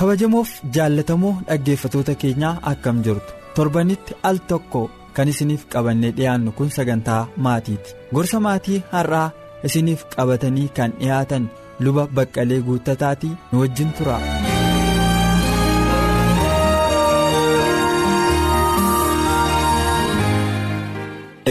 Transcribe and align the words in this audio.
Kabajamoof 0.00 0.50
jaallatamoo 0.76 1.32
dhaggeeffatoota 1.48 2.14
keenyaa 2.24 2.52
akkam 2.72 3.02
jirtu 3.06 3.36
torbanitti 3.58 4.16
al 4.30 4.38
tokko 4.52 4.82
kan 5.18 5.32
isiniif 5.32 5.66
qabannee 5.74 6.12
dhiyaannu 6.20 6.54
kun 6.60 6.70
sagantaa 6.76 7.20
maatiiti 7.46 7.96
gorsa 8.18 8.40
maatii 8.48 8.82
har'aa 8.94 9.26
isiniif 9.70 10.06
qabatanii 10.16 10.68
kan 10.80 10.96
dhiyaatan 11.00 11.50
luba 11.88 12.06
baqqalee 12.20 12.60
guuttataatii 12.70 13.34
nu 13.52 13.64
wajjin 13.64 13.92
tura. 13.98 14.20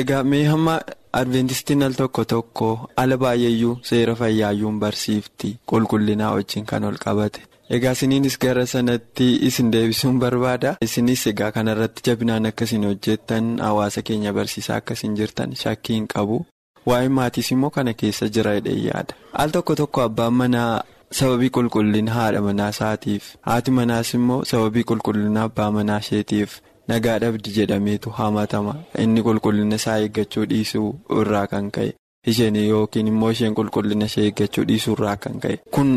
egaa 0.01 0.23
mee 0.31 0.43
hamma 0.51 0.75
adventistiin 1.21 1.83
al 1.87 1.95
tokko 2.01 2.25
tokko 2.33 2.67
ala 3.03 3.17
baay'eeyyuu 3.23 3.75
seera 3.89 4.15
fayyaayyuun 4.21 4.79
barsiifti 4.83 5.55
qulqullinaa 5.71 6.33
wajjin 6.37 6.65
kan 6.71 6.83
ol 6.91 6.97
qabate. 7.05 7.41
Egaa 7.77 7.91
isiniinis 7.97 8.37
gara 8.43 8.65
sanatti 8.65 9.27
isin 9.47 9.71
deebisuun 9.73 10.19
barbaada. 10.19 10.75
Isinis 10.85 11.25
egaa 11.31 11.51
kanarratti 11.57 12.01
jabinaan 12.09 12.45
akkasiin 12.51 12.83
hojjettan 12.89 13.57
hawaasa 13.65 14.01
keenya 14.01 14.33
barsiisaa 14.33 14.77
akkasiin 14.81 15.15
jirtan 15.19 15.55
shakkii 15.63 15.95
hin 15.99 16.07
qabu. 16.13 16.45
Waa'ee 16.89 17.09
maatiis 17.17 17.51
immoo 17.55 17.69
kana 17.75 17.93
keessa 17.93 18.27
jira 18.37 18.53
hidhee 18.57 18.77
yaada. 18.87 19.13
Al 19.33 19.49
tokko 19.55 19.75
tokko 19.75 20.01
abbaan 20.01 20.33
manaa 20.41 20.83
sababii 21.19 21.49
qulqullina 21.57 22.11
haadha 22.17 22.41
manaa 22.47 22.69
isaatiif 22.75 23.23
haati 23.49 23.71
manaas 23.77 24.13
immoo 24.17 24.43
sababii 24.51 24.83
qulqullina 24.91 25.43
abbaa 25.49 25.71
manaa 25.77 25.97
isheetiif 26.05 26.59
nagaa 26.87 27.17
dhabdi 27.23 27.49
jedhameetu 27.57 28.09
hamatama. 28.19 28.75
Inni 29.05 29.21
qulqullina 29.27 29.75
isaa 29.81 29.97
eeggachuu 30.05 30.45
dhiisuu 30.53 30.87
irraa 31.21 31.47
kan 31.53 31.71
ka'e 31.77 31.91
isheen 32.33 32.55
yookiin 32.63 33.07
immoo 33.13 33.31
isheen 33.35 33.55
qulqullina 33.59 34.05
ishee 34.11 34.25
eeggachuu 34.29 34.65
dhiisuu 34.71 34.93
irraa 34.97 35.17
kan 35.27 35.39
ka'e. 35.45 35.59
Kun 35.71 35.91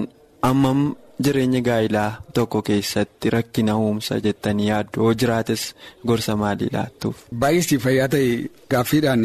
ammam. 0.50 0.82
Jireenya 1.24 1.60
gaa'ilaa 1.68 2.10
tokko 2.34 2.62
keessatti 2.68 3.30
rakkina 3.36 3.76
uumsa 3.78 4.20
jettanii 4.26 4.68
yaaddu 4.72 5.00
hoo 5.04 5.14
jiraates 5.14 5.64
gorsa 6.06 6.36
maalii 6.36 6.70
laattuuf. 6.72 7.16
Baay'isii 7.44 7.78
fayyaa 7.78 8.08
ta'e 8.14 8.50
gaaffiidhaan 8.70 9.24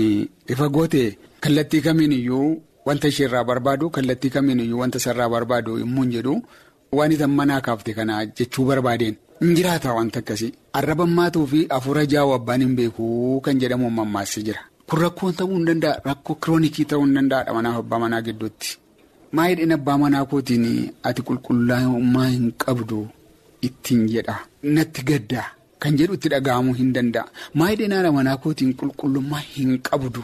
ifa 0.55 0.69
goote 0.69 1.03
kallattii 1.41 1.81
kamiin 1.81 2.11
iyyuu 2.19 2.61
wanta 2.85 3.07
isheerraa 3.13 3.43
barbaadu 3.43 3.89
kallattii 3.89 4.29
kamiin 4.35 4.59
iyyuu 4.65 4.79
wanta 4.83 4.97
isarraa 5.03 5.29
barbaadu 5.29 5.77
yommuu 5.83 6.03
hin 6.03 6.11
jedhu 6.17 6.35
waan 6.97 7.11
itti 7.11 7.25
manaa 7.39 7.61
kaafte 7.61 7.93
kana 7.93 8.25
jechuu 8.25 8.65
barbaadeen. 8.65 9.15
Hin 9.41 9.55
jiraata 9.55 9.93
wanta 9.93 10.19
akkasii 10.19 10.53
arraba 10.73 11.05
maatuu 11.17 11.45
fi 11.47 11.67
hafuura 11.69 12.05
jaa'u 12.13 12.33
abbaan 12.39 12.61
hin 12.65 12.75
beeku 12.79 13.41
kan 13.45 13.59
jedhamu 13.63 13.89
mammaassi 13.99 14.43
jira. 14.47 14.61
Kun 14.89 14.99
rakkoo 15.01 15.31
ta'uu 15.31 15.55
hin 15.55 15.65
danda'a. 15.67 16.01
Rakkoo 16.05 16.35
kiroonikii 16.45 16.85
ta'uu 16.91 17.05
hin 17.05 17.15
danda'adha 17.19 17.53
manaaf 17.57 17.77
abbaa 17.83 17.99
manaa 18.03 18.21
gidduutti. 18.27 18.77
Maayidhaan 19.35 19.71
abbaa 19.77 19.97
manaa 20.03 20.25
kootiin 20.31 20.65
ati 21.07 21.21
qulqullaa'ummaa 21.27 22.27
hin 22.33 22.47
qabdu 22.63 22.99
ittiin 23.67 24.03
jedha 24.13 24.35
natti 24.75 25.01
gaddaa 25.09 25.47
kan 25.83 25.97
jedhu 25.99 26.13
itti 26.17 26.29
dhaga'amuu 26.33 26.75
hin 26.79 26.93
danda'a. 26.95 27.25
Maayidhaan 27.59 27.93
haadha 27.97 28.11
manaa 28.17 28.37
kootiin 28.43 28.71
qulqullummaa 28.79 29.43
hin 29.55 29.71
qabdu 29.89 30.21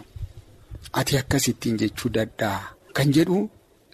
ati 1.02 1.14
akkas 1.22 1.48
ittiin 1.52 1.78
jechuu 1.82 2.10
dadhaa 2.18 2.60
kan 3.00 3.08
jedhu 3.18 3.38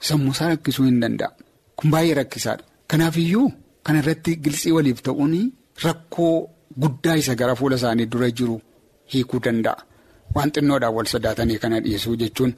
sammuusaa 0.09 0.49
rakkisuu 0.53 0.85
hin 0.89 0.99
danda'a. 1.03 1.31
Kun 1.77 1.89
baay'ee 1.93 2.13
rakkisaadha. 2.21 2.63
Kanaafiyyuu 2.87 3.47
kana 3.83 3.99
irratti 4.03 4.31
gilsii 4.43 4.71
waliif 4.77 5.01
ta'uun 5.07 5.33
rakkoo 5.83 6.35
guddaa 6.81 7.15
isa 7.23 7.35
gara 7.35 7.55
fuula 7.55 7.75
isaanii 7.81 8.05
dura 8.13 8.29
jiru 8.37 8.61
hiikuu 9.13 9.39
danda'a. 9.45 9.77
Waan 10.35 10.51
xinnoodhaan 10.55 10.93
wal 10.95 11.05
sodaatanii 11.15 11.57
kana 11.65 11.79
dhiyeessuu 11.83 12.15
jechuun 12.21 12.53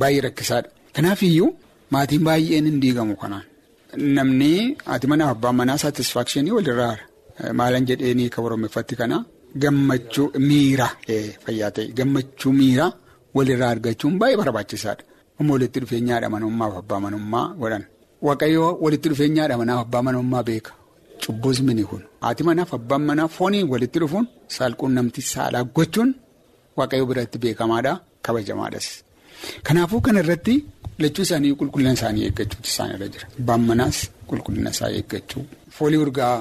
baay'ee 0.00 0.20
rakkisaadha. 0.28 0.68
Kanaafiyyuu. 0.96 1.50
Maatiin 1.92 2.22
baay'een 2.26 2.66
hin 2.70 2.78
diigamu 2.82 3.14
kanaan 3.22 3.44
namni 4.16 4.50
haati 4.88 5.06
manaa 5.12 5.30
abbaan 5.34 5.56
manaa 5.60 5.78
saatisfaakshinii 5.82 6.54
walirraa 6.58 6.94
maalan 7.60 7.84
jedheenii 7.90 8.28
kan 8.34 8.44
oromeeffatti 8.48 8.94
kana 9.00 9.16
gammachuu 9.62 10.26
miira 10.48 10.88
fayyaa 11.44 11.70
ta'e 11.76 11.86
gammachuu 11.98 12.52
miira 12.60 12.86
walirraa 13.36 13.70
argachuun 13.74 14.14
baay'ee 14.20 14.38
barbaachisaadha. 14.42 15.02
Amma 15.40 15.52
walitti 15.56 15.78
dhufeenya 15.82 16.12
haadha 16.14 16.28
manummaa 16.34 16.68
fi 16.72 16.76
abbaa 16.82 17.00
manummaa 17.06 17.46
godhan 17.62 17.84
waaqayyoo 18.26 18.70
walitti 18.84 19.08
dhufeenya 19.12 19.40
haadha 19.42 19.56
manaa 19.62 19.76
fi 19.80 19.84
abbaa 19.86 20.02
manummaa 20.08 20.42
beeka 20.48 20.72
cubbuus 21.22 21.58
mini 21.68 21.84
kun 21.90 22.02
haati 22.24 22.42
manaa 22.48 22.66
fi 22.70 22.74
abbaan 22.80 23.02
manaa 23.10 23.28
foonii 23.36 23.62
walitti 23.72 23.98
dhufuun 24.02 24.26
saalquun 24.56 24.92
namti 24.98 25.20
saalaa 25.32 25.64
gochuun 25.76 26.10
waaqayyoo 26.78 27.08
biratti 27.10 27.36
beekamaadha 27.44 27.92
kabajamaadhas. 28.24 28.86
Kanaafuu 29.66 30.00
kana 30.06 30.18
irratti 30.24 30.54
lachuu 30.98 31.22
isaanii 31.26 31.54
qulqullina 31.60 31.92
isaanii 31.98 32.24
eeggachuutu 32.28 32.68
isaanirra 32.72 33.06
jira. 33.12 33.26
Abbaan 33.40 33.62
manaas 33.70 33.98
qulqullina 34.30 34.70
isaa 34.70 34.90
eeggachuu. 34.98 35.42
Foolii 35.76 36.00
urgaa 36.04 36.34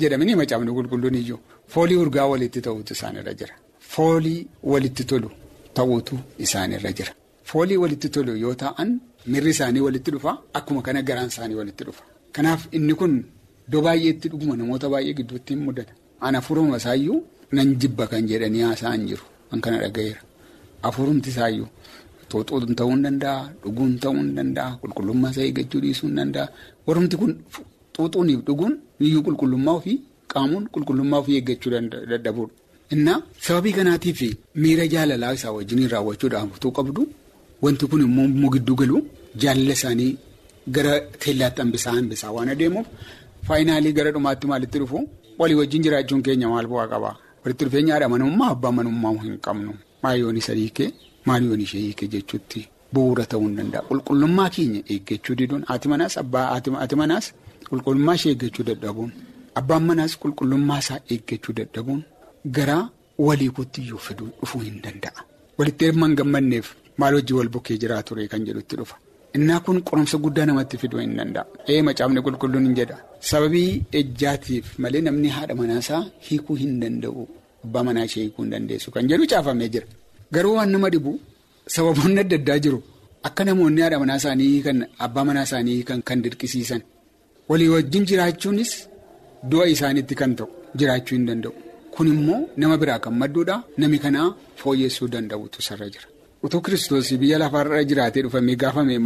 jedhamanii 0.00 0.34
macaafni 0.40 0.72
qulqulluun 0.78 1.14
iyyuu 1.20 1.40
foolii 1.74 1.96
urgaa 2.04 2.26
walitti 2.32 2.60
ta'uutu 2.66 2.92
isaanirra 2.98 3.32
jira. 3.40 3.54
Foolii 3.92 4.40
walitti 4.72 5.04
tolu 5.10 5.30
ta'uutu 5.76 6.14
isaanirra 6.44 6.90
jira. 6.98 7.12
Foolii 7.50 7.76
walitti 7.82 8.08
tolu 8.14 8.32
yoo 8.44 8.54
ta'an 8.62 8.90
mirri 9.32 9.50
isaanii 9.56 9.80
walitti 9.86 10.10
dhufa 10.14 10.32
akkuma 10.58 10.82
kana 10.86 11.02
garaan 11.08 11.28
isaanii 11.34 11.54
walitti 11.60 11.84
dhufa. 11.84 12.02
Kanaaf 12.34 12.62
inni 12.76 12.94
kun 12.94 13.14
iddoo 13.68 13.82
baay'eetti 13.86 14.28
dhuguma 14.32 14.56
namoota 14.56 14.88
baay'ee 14.92 15.14
gidduutti 15.18 15.54
hin 15.54 15.62
mudata. 15.66 15.92
Ana 16.20 16.38
afuuruma 16.38 16.76
isaayyuu 16.82 17.18
nan 17.52 17.68
jibba 17.80 18.06
kan 18.10 18.26
jedhanii 18.30 18.62
haasa'an 18.68 19.06
jiru. 19.08 19.24
Kan 19.50 19.60
kana 19.64 19.78
dhaga'eera. 19.84 20.20
Afuurumti 20.82 21.30
isaayyuu. 21.30 21.68
Tooxoon 22.30 22.74
ta'uu 22.78 22.90
hin 22.94 23.02
danda'a 23.06 23.38
dhuguun 23.64 23.92
ta'uu 24.02 24.18
hin 24.20 24.30
danda'a 24.38 24.70
qulqullummaa 24.82 25.30
isaa 25.34 25.44
eeggachuu 25.48 25.80
dhiisuu 25.84 26.06
hin 26.08 26.16
danda'a 26.20 26.46
warrumti 26.86 27.16
kun 27.22 27.32
xuuxuuniif 27.96 28.40
dhuguun 28.48 28.72
iyyuu 29.08 29.22
qulqullummaa 29.26 29.74
ofii 29.80 29.96
qaamuun 30.32 30.64
qulqullummaa 30.74 31.20
ofii 31.22 31.36
eeggachuu 31.40 31.70
dadhabuudha. 32.12 32.54
Innaa 32.94 33.18
sababii 33.46 33.72
kanaatiif 33.78 34.20
miira 34.62 34.84
jaalalaa 34.94 35.32
isaa 35.38 35.52
wajjin 35.58 35.88
raawwachuudhaaf 35.94 36.50
utuu 36.56 36.72
qabdu 36.78 37.02
wanti 37.64 37.84
kun 37.90 38.02
immoo 38.06 38.50
gidduu 38.54 38.76
galu 38.80 38.96
jaalala 39.42 39.72
isaanii 39.78 40.12
gara 40.74 40.92
teellaatti 41.22 41.60
hambisaa 41.62 41.92
hambisaa 41.98 42.30
waan 42.36 42.48
adeemuuf 42.54 42.86
faayinaalii 43.48 43.92
gara 43.98 44.10
dhumaatti 44.16 44.46
maalitti 44.50 44.78
dhufu 44.82 44.98
walii 45.40 45.58
wajjin 45.60 45.82
jiraachuun 45.86 46.22
keenya 46.26 46.48
maal 46.52 46.66
bu'aa 46.70 46.86
qaba 46.92 47.10
walitti 47.42 47.64
dhufeenya 47.66 47.92
haadha 47.94 48.08
manummaa 48.14 48.50
abbaa 48.54 48.72
manummaa 48.78 49.12
hin 49.26 49.36
qabnu 49.46 49.72
maayoon 50.02 50.36
isa 50.42 50.52
hiikee. 50.60 50.88
Maaliyoon 51.26 51.60
ishee 51.66 51.80
hiike 51.84 52.06
jechuutti 52.14 52.60
bu'uura 52.94 53.24
ta'uu 53.30 53.46
hin 53.48 53.56
danda'a. 53.60 53.82
Qulqullummaa 53.90 54.48
keenya 54.56 54.80
eeggachuu 54.94 55.34
diduun 55.40 55.62
haati 55.70 55.88
manaas 55.92 56.14
abbaa 56.22 56.44
haati 56.52 56.96
manaas 57.02 57.26
qulqullummaa 57.70 58.14
ishee 58.18 58.32
eeggachuu 58.34 58.64
dadhabuun 58.70 59.10
abbaan 59.60 59.84
manaas 59.90 60.12
qulqullummaa 60.22 60.78
isaa 60.84 61.00
eeggachuu 61.14 61.54
dadhabuun 61.60 62.02
gara 62.58 62.78
walii 63.26 63.50
kootti 63.56 63.80
iyyuu 63.86 63.98
fiduu 64.06 64.28
dhufuu 64.40 64.60
hin 64.68 64.78
danda'a. 64.84 65.20
Walitti 65.58 65.84
hirma 65.90 66.06
hin 66.06 66.16
gammanneef 66.20 66.66
maal 67.02 67.14
hojii 67.18 67.36
wal 67.40 67.48
bukkee 67.58 67.76
jiraa 67.82 68.02
ture 68.08 68.28
kan 68.32 68.44
jedhutti 68.48 68.76
dhufa. 68.80 68.96
Innaa 69.36 69.60
kun 69.64 69.78
qoromsa 69.88 70.16
guddaa 70.24 70.46
namatti 70.50 70.78
fiduu 70.82 71.00
hin 71.04 71.16
danda'a. 71.20 71.44
Ee 71.72 71.82
macaafni 71.88 72.20
qulqulluun 72.26 72.64
hin 72.68 72.74
jedha. 72.78 72.96
Sababii 73.30 73.82
ejjaatiif 74.00 74.78
malee 74.84 75.00
namni 75.08 75.28
haadha 75.36 75.54
manaasaa 75.60 76.02
hiikuu 76.30 76.56
hin 76.62 76.80
danda'u 76.82 77.22
abbaa 77.64 77.82
manaa 77.88 78.04
ishee 78.10 78.22
hiikuu 78.24 78.42
hin 78.44 78.52
dandeessu 78.56 78.90
kan 78.94 79.08
jedhu 79.12 79.26
caafamee 79.32 79.68
jira. 79.76 79.86
Garuu 80.34 80.54
waan 80.58 80.70
nama 80.74 80.88
dhibu 80.94 81.12
sababoonni 81.74 82.20
adda 82.24 82.36
addaa 82.40 82.58
jiru 82.64 82.78
akka 83.28 83.42
namoonni 83.48 83.80
haadha 83.82 83.98
manaa 84.02 84.18
isaanii 84.22 84.60
kan 84.66 84.78
abbaa 85.04 85.24
manaa 85.28 85.44
isaanii 85.48 85.82
kan 86.08 86.18
dirqisiisan 86.24 86.82
walii 87.50 87.68
wajjin 87.74 88.04
jiraachuunis 88.10 88.72
du'a 89.50 89.66
isaaniitti 89.74 90.14
kan 90.20 90.32
ta'u 90.38 90.48
jiraachuu 90.78 91.16
hin 91.18 91.26
danda'u. 91.28 91.52
Kun 91.94 92.06
immoo 92.14 92.40
nama 92.60 92.76
biraa 92.80 92.98
kan 93.04 93.14
madduudha 93.20 93.56
nami 93.82 93.98
kanaa 94.04 94.28
fooyyessuu 94.62 95.08
danda'utu 95.14 95.62
sarara 95.66 95.88
jira. 95.94 96.06
Utuu 96.44 96.60
kiristoos 96.64 97.08
biyya 97.20 97.38
lafaarra 97.42 97.84
jiraatee 97.90 98.22
dhufamee 98.24 98.56
gaafame 98.62 98.98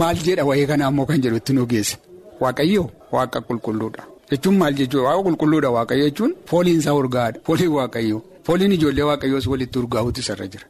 maal 0.00 0.16
jedha 0.26 0.44
wayii 0.50 0.66
kanaa 0.72 0.88
immoo 0.92 1.06
kan 1.10 1.20
jedhutti 1.24 1.52
nu 1.56 1.66
geessa. 1.72 1.96
Waaqayyoo 2.42 2.88
waaqa 3.14 3.38
qulqulluudha. 3.48 4.02
Jechuun 4.30 4.56
maal 4.60 4.74
jechuudha 4.80 5.06
waaqa 5.08 5.22
qulqulluudha 5.28 5.70
waaqayyo 5.76 6.04
jechuun 6.08 6.32
fooliin 6.50 6.78
isaa 6.82 6.94
urgaa'aadha 7.00 7.38
fooliin 7.46 7.72
waaqayyoo. 7.78 8.20
Fooliin 8.46 8.72
ijoollee 8.76 9.06
waaqayyoos 9.10 9.46
walitti 9.52 9.78
urgaa'uutu 9.82 10.20
isarra 10.24 10.46
jira. 10.52 10.66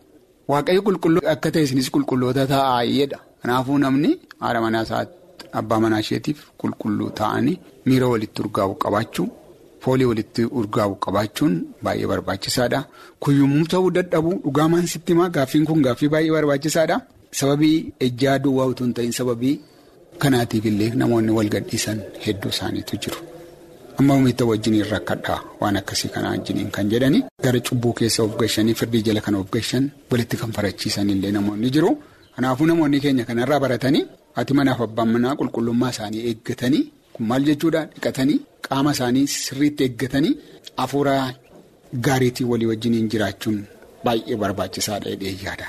waaqayyo 0.52 0.80
qulqulluu 0.86 1.22
akka 1.32 1.48
ta'e 1.54 1.62
isinis 1.66 1.88
qulqulloota 1.94 2.42
taa'aa 2.52 2.82
jedha. 2.98 3.18
Kanaafuu 3.42 3.78
namni 3.84 4.10
haadha 4.42 4.60
manaa 4.64 4.82
isaatti 4.86 5.44
abbaa 5.60 5.80
manaa 5.84 6.00
isheetiif 6.04 6.38
qulqulluu 6.60 7.10
ta'anii 7.20 7.56
miira 7.86 8.06
walitti 8.12 8.38
urgaa'u 8.44 8.72
qabaachuu 8.84 9.26
foolii 9.84 10.08
walitti 10.10 10.42
urgaa'u 10.60 10.92
qabaachuun 11.06 11.54
baay'ee 11.84 12.08
barbaachisaadha. 12.12 12.80
Kun 13.22 13.34
yommuu 13.40 13.66
ta'uu 13.74 13.90
dadhabu 13.98 14.30
dhugaamaan 14.44 14.86
sitti 14.94 15.12
himaa 15.14 15.30
gaaffiin 15.36 15.64
kun 15.70 15.80
gaaffii 15.86 16.10
baay'ee 16.14 16.32
barbaachisaadha. 16.38 16.96
Sababii 17.40 17.76
ejjaa 18.06 18.38
duwwaa 18.44 18.66
utuu 18.72 18.84
hin 18.86 18.94
ta'in 18.98 19.12
sababii 19.20 19.54
kanaatiif 20.22 20.64
illee 20.70 20.90
namoonni 21.02 21.32
wal 21.38 21.48
gadhiisan 21.54 21.98
hedduu 22.26 22.50
isaaniitu 22.56 22.96
jiru. 23.06 23.18
Amma 23.98 24.14
uummata 24.16 24.44
wajjiniin 24.50 24.86
rakkadhaa 24.94 25.40
waan 25.60 25.76
akkasii 25.80 26.08
kana 26.14 26.28
wajjiniin 26.34 26.70
kan 26.76 26.88
jedhani 26.92 27.18
gara 27.44 27.60
cubbuu 27.66 27.92
keessa 27.98 28.22
of 28.24 28.36
gashanii 28.40 28.74
firdii 28.80 29.02
jala 29.08 29.20
kan 29.26 29.34
of 29.40 29.50
gashan 29.54 29.84
walitti 30.10 30.36
kan 30.40 30.52
farachiisan 30.56 31.10
illee 31.14 31.32
namoonni 31.36 31.70
jiru. 31.74 31.90
Kanaafuu 32.36 32.66
namoonni 32.70 33.00
keenya 33.04 33.24
kanarraa 33.28 33.60
baratanii 33.64 34.04
haati 34.36 34.54
manaaf 34.58 34.80
abbaan 34.86 35.10
manaa 35.14 35.34
qulqullummaa 35.40 35.90
isaanii 35.94 36.22
eeggatanii 36.30 36.82
kun 37.14 37.26
maal 37.30 37.44
jechuudha 37.50 37.82
dhiqatanii 37.94 38.38
qaama 38.68 38.90
isaanii 38.96 39.26
sirriitti 39.36 39.82
eeggatanii 39.88 40.34
hafuura 40.80 41.14
gaariitii 42.06 42.46
walii 42.52 42.68
wajjiniin 42.72 43.08
jiraachuun 43.12 43.58
baay'ee 44.04 44.36
barbaachisaadha 44.42 45.10
jedhee 45.14 45.36
yaada. 45.44 45.66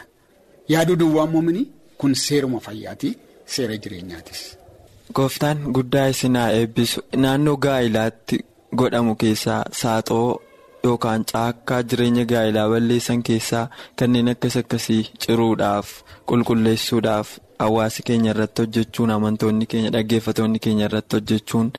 Yaaduu 0.74 0.96
duwwaa 1.02 1.28
moomini 1.36 1.64
kun 1.98 2.14
seeruma 2.25 2.60
fayyaati 2.68 3.10
seera 3.54 3.78
jireenyaatis. 3.78 4.42
Gooftaan 5.12 5.60
guddaa 5.76 6.08
isin 6.14 6.36
haa 6.40 6.52
eebbisu 6.60 7.02
naannoo 7.24 7.58
gaa'ilaatti 7.66 8.40
godhamu 8.82 9.16
keessaa 9.24 9.60
saaxoo 9.80 10.40
yookaan 10.88 11.26
caakkaa 11.32 11.82
jireenya 11.92 12.26
gaa'ilaa 12.32 12.66
balleessan 12.74 13.24
keessaa 13.30 13.66
kanneen 14.02 14.30
akkas 14.34 14.58
akkasii 14.62 15.02
ciruudhaaf 15.26 15.92
qulqulleessuudhaaf 16.32 17.36
hawaasi 17.66 18.04
keenya 18.10 18.32
irratti 18.36 18.62
hojjechuun 18.66 19.12
amantoonni 19.18 19.66
keenya 19.76 19.92
dhaggeeffatoonni 19.98 20.60
keenya 20.68 20.86
irratti 20.90 21.16
hojjechuun 21.20 21.72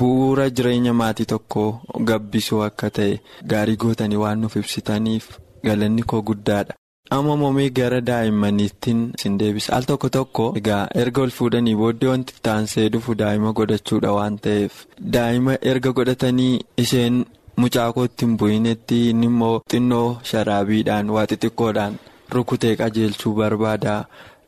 bu'uura 0.00 0.48
jireenya 0.60 0.92
maatii 1.02 1.26
tokkoo 1.34 1.68
gabbisuu 2.12 2.62
akka 2.70 2.90
ta'e 3.00 3.20
gaarii 3.54 3.76
gootanii 3.84 4.16
waan 4.24 4.40
nuuf 4.44 4.56
ibsitaniif 4.62 5.28
galanni 5.66 6.02
koo 6.12 6.22
guddaadha. 6.30 6.74
Moomee 7.10 7.70
gara 7.70 8.00
daa'immaniittiin 8.06 9.00
isin 9.18 9.38
deebisa 9.38 9.72
al 9.76 9.82
tokko 9.88 10.08
tokko 10.16 10.52
egaa 10.60 10.86
erga 10.94 11.22
ol 11.22 11.30
fuudhanii 11.30 11.74
booddee 11.80 12.08
wanti 12.10 12.34
taansee 12.42 12.88
dhufu 12.92 13.14
daa'ima 13.18 13.52
godhachuudha 13.52 14.12
waan 14.12 14.38
ta'eef. 14.38 14.72
Daa'ima 15.12 15.56
erga 15.62 15.92
godhatanii 15.92 16.60
isheen 16.76 17.24
mucaa 17.56 17.92
kootti 17.92 18.24
hin 18.26 18.36
bu'inetti 18.38 18.98
inni 19.10 19.26
immoo 19.32 19.60
xinnoo 19.70 20.18
sharaabiidhaan 20.30 21.10
waa 21.16 21.26
xixiqqoodhaan 21.30 21.98
rukutee 22.34 22.76
qajeelchuu 22.80 23.34
barbaada. 23.40 24.04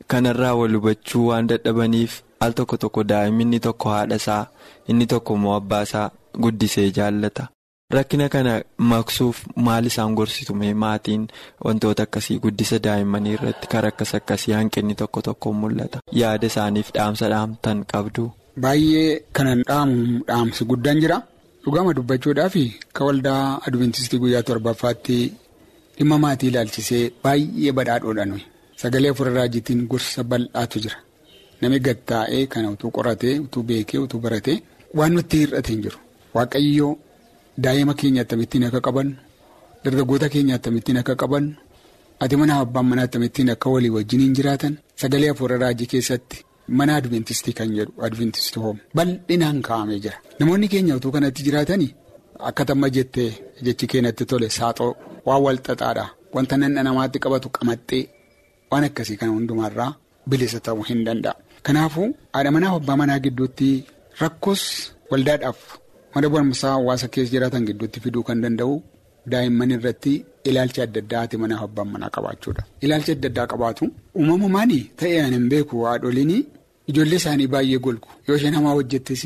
Kanarraa 0.07 0.55
wal 0.59 0.73
hubachuu 0.77 1.27
waan 1.27 1.47
dadhabaniif 1.53 2.21
al 2.39 2.51
tokko 2.59 2.77
tokko 2.77 3.03
daa'imni 3.13 3.43
inni 3.47 3.59
tokko 3.59 3.89
haadhasaa 3.95 4.43
inni 4.89 5.05
tokko 5.15 5.35
immoo 5.39 5.55
abbaasaa 5.55 6.09
guddisee 6.43 6.89
jaallata. 6.97 7.47
Rakkina 7.91 8.29
kana 8.33 8.53
maqsuuf 8.91 9.37
maal 9.67 9.85
isaan 9.89 10.13
gorsitu? 10.15 10.53
Mee 10.61 10.73
maatiin 10.83 11.23
wantoota 11.65 12.03
akkasii 12.07 12.37
guddisa 12.43 12.77
daa'immanii 12.85 13.33
irratti 13.37 13.67
karaa 13.73 13.91
akkas 13.93 14.13
akkasii 14.19 14.53
hanqinni 14.57 14.95
tokko 15.01 15.21
tokko 15.27 15.53
mul'ata. 15.61 15.99
Yaada 16.21 16.47
isaaniif 16.51 16.91
dhaamsa 16.97 17.29
dhaamtan 17.33 17.83
qabdu. 17.91 18.23
Baay'ee 18.63 19.09
kanan 19.39 19.63
dhaamu 19.69 20.23
dhaamsi 20.29 20.65
guddaan 20.71 21.01
jira. 21.03 21.17
Dhugama 21.65 21.93
dubbachuudhaaf 21.97 22.55
ka 22.95 23.01
waldaa 23.09 23.43
adventistii 23.67 24.19
guyyaa 24.23 24.43
torbaffaatti 24.49 25.17
dhimma 25.97 26.17
maatii 26.25 26.49
ilaalchisee 26.53 27.03
baay'ee 27.23 27.71
badhaadhoodhaan 27.77 28.39
sagalee 28.81 29.11
afur 29.13 29.27
raajitiin 29.37 29.85
gorsa 29.91 30.23
bal'aatu 30.31 30.77
jira. 30.87 30.97
Namni 31.61 31.79
gattaa'ee 31.87 32.45
kana 32.53 32.71
utuu 32.75 32.91
qoratee 32.97 33.35
utuu 33.45 33.63
beekee 33.69 33.99
utuu 34.07 34.19
baratee 34.25 34.57
waan 34.97 35.13
nutti 35.17 35.37
hir'ate 35.45 35.69
hin 35.73 35.81
jiru. 35.87 35.99
Waaqayyoo. 36.35 36.93
Daa'ima 37.57 37.93
keenya 37.99 38.21
akkamittiin 38.23 38.63
akka 38.67 38.81
qabannu 38.87 39.15
dargaggoota 39.83 40.29
keenya 40.33 40.55
akkamittiin 40.55 40.97
akka 41.01 41.15
qabannu 41.15 41.53
ati 42.23 42.35
mana 42.39 42.53
abbaan 42.63 42.85
manaa 42.89 43.05
akkamittiin 43.09 43.49
akka 43.53 43.69
walii 43.73 43.89
wajjiniin 43.95 44.33
jiraatan 44.37 44.73
sagalee 45.01 45.29
afuura 45.33 45.57
raajii 45.63 45.87
keessatti 45.93 46.37
mana 46.77 46.95
adventistii 46.99 47.53
kan 47.57 47.69
jedhu 47.77 47.91
adventistii 48.07 48.61
hoom 48.63 48.77
bal'inaan 48.95 49.61
kaa'amee 49.67 49.99
jira. 50.03 50.17
Namoonni 50.39 50.67
keenya 50.73 50.95
utuu 50.95 51.11
kanatti 51.11 51.43
jiraatanii 51.47 51.91
akka 52.49 52.65
tamma 52.65 52.89
jettee 52.89 53.29
jechi 53.65 53.87
keenyatti 53.91 54.25
tole 54.25 54.49
saaxoo 54.57 54.93
waan 55.25 55.41
wal 55.45 55.59
xaxaadha 55.67 56.05
wanta 56.35 56.55
nanna 56.57 56.83
namaatti 56.87 57.19
qabatu 57.25 57.47
qamaxxee 57.57 58.03
waan 58.71 58.83
akkasii 58.89 59.17
kana 59.19 59.31
hundumaarraa 59.37 59.91
bilisa 60.29 60.59
ta'uu 60.65 60.83
hin 60.89 61.03
danda'a. 61.07 61.35
Kanaafuu 61.65 62.07
haadha 62.33 62.51
manaa 62.55 62.73
abbaa 62.79 62.97
manaa 63.01 63.19
gidduutti 63.25 63.69
rakkoos 64.21 64.63
waldaadhaaf. 65.11 65.59
Mana 66.15 66.27
barumsaa 66.33 66.71
hawaasa 66.77 67.07
keessa 67.13 67.31
jiraatan 67.33 67.65
gidduutti 67.67 67.99
fiduu 68.03 68.23
kan 68.29 68.41
danda'u 68.43 68.73
daa'imman 69.31 69.71
irratti 69.75 70.13
ilaalcha 70.49 70.81
adda 70.85 70.99
addaa 71.03 71.19
haati 71.21 71.37
manaa 71.43 71.59
abbaan 71.67 71.89
manaa 71.93 72.09
qabaachuudha. 72.15 72.61
Ilaalcha 72.85 73.11
adda 73.17 73.27
addaa 73.31 73.47
qabaatu 73.51 73.83
uumamumaan 74.19 74.71
ta'ee 74.99 75.19
ani 75.25 75.35
hin 75.39 75.47
beeku 75.53 75.75
haadholiin 75.87 76.33
ijoollee 76.89 77.19
isaanii 77.21 77.47
baay'ee 77.53 77.79
golgu. 77.85 78.07
Yoo 78.27 78.35
isheen 78.39 78.55
hamaa 78.59 78.73
hojjettes 78.79 79.23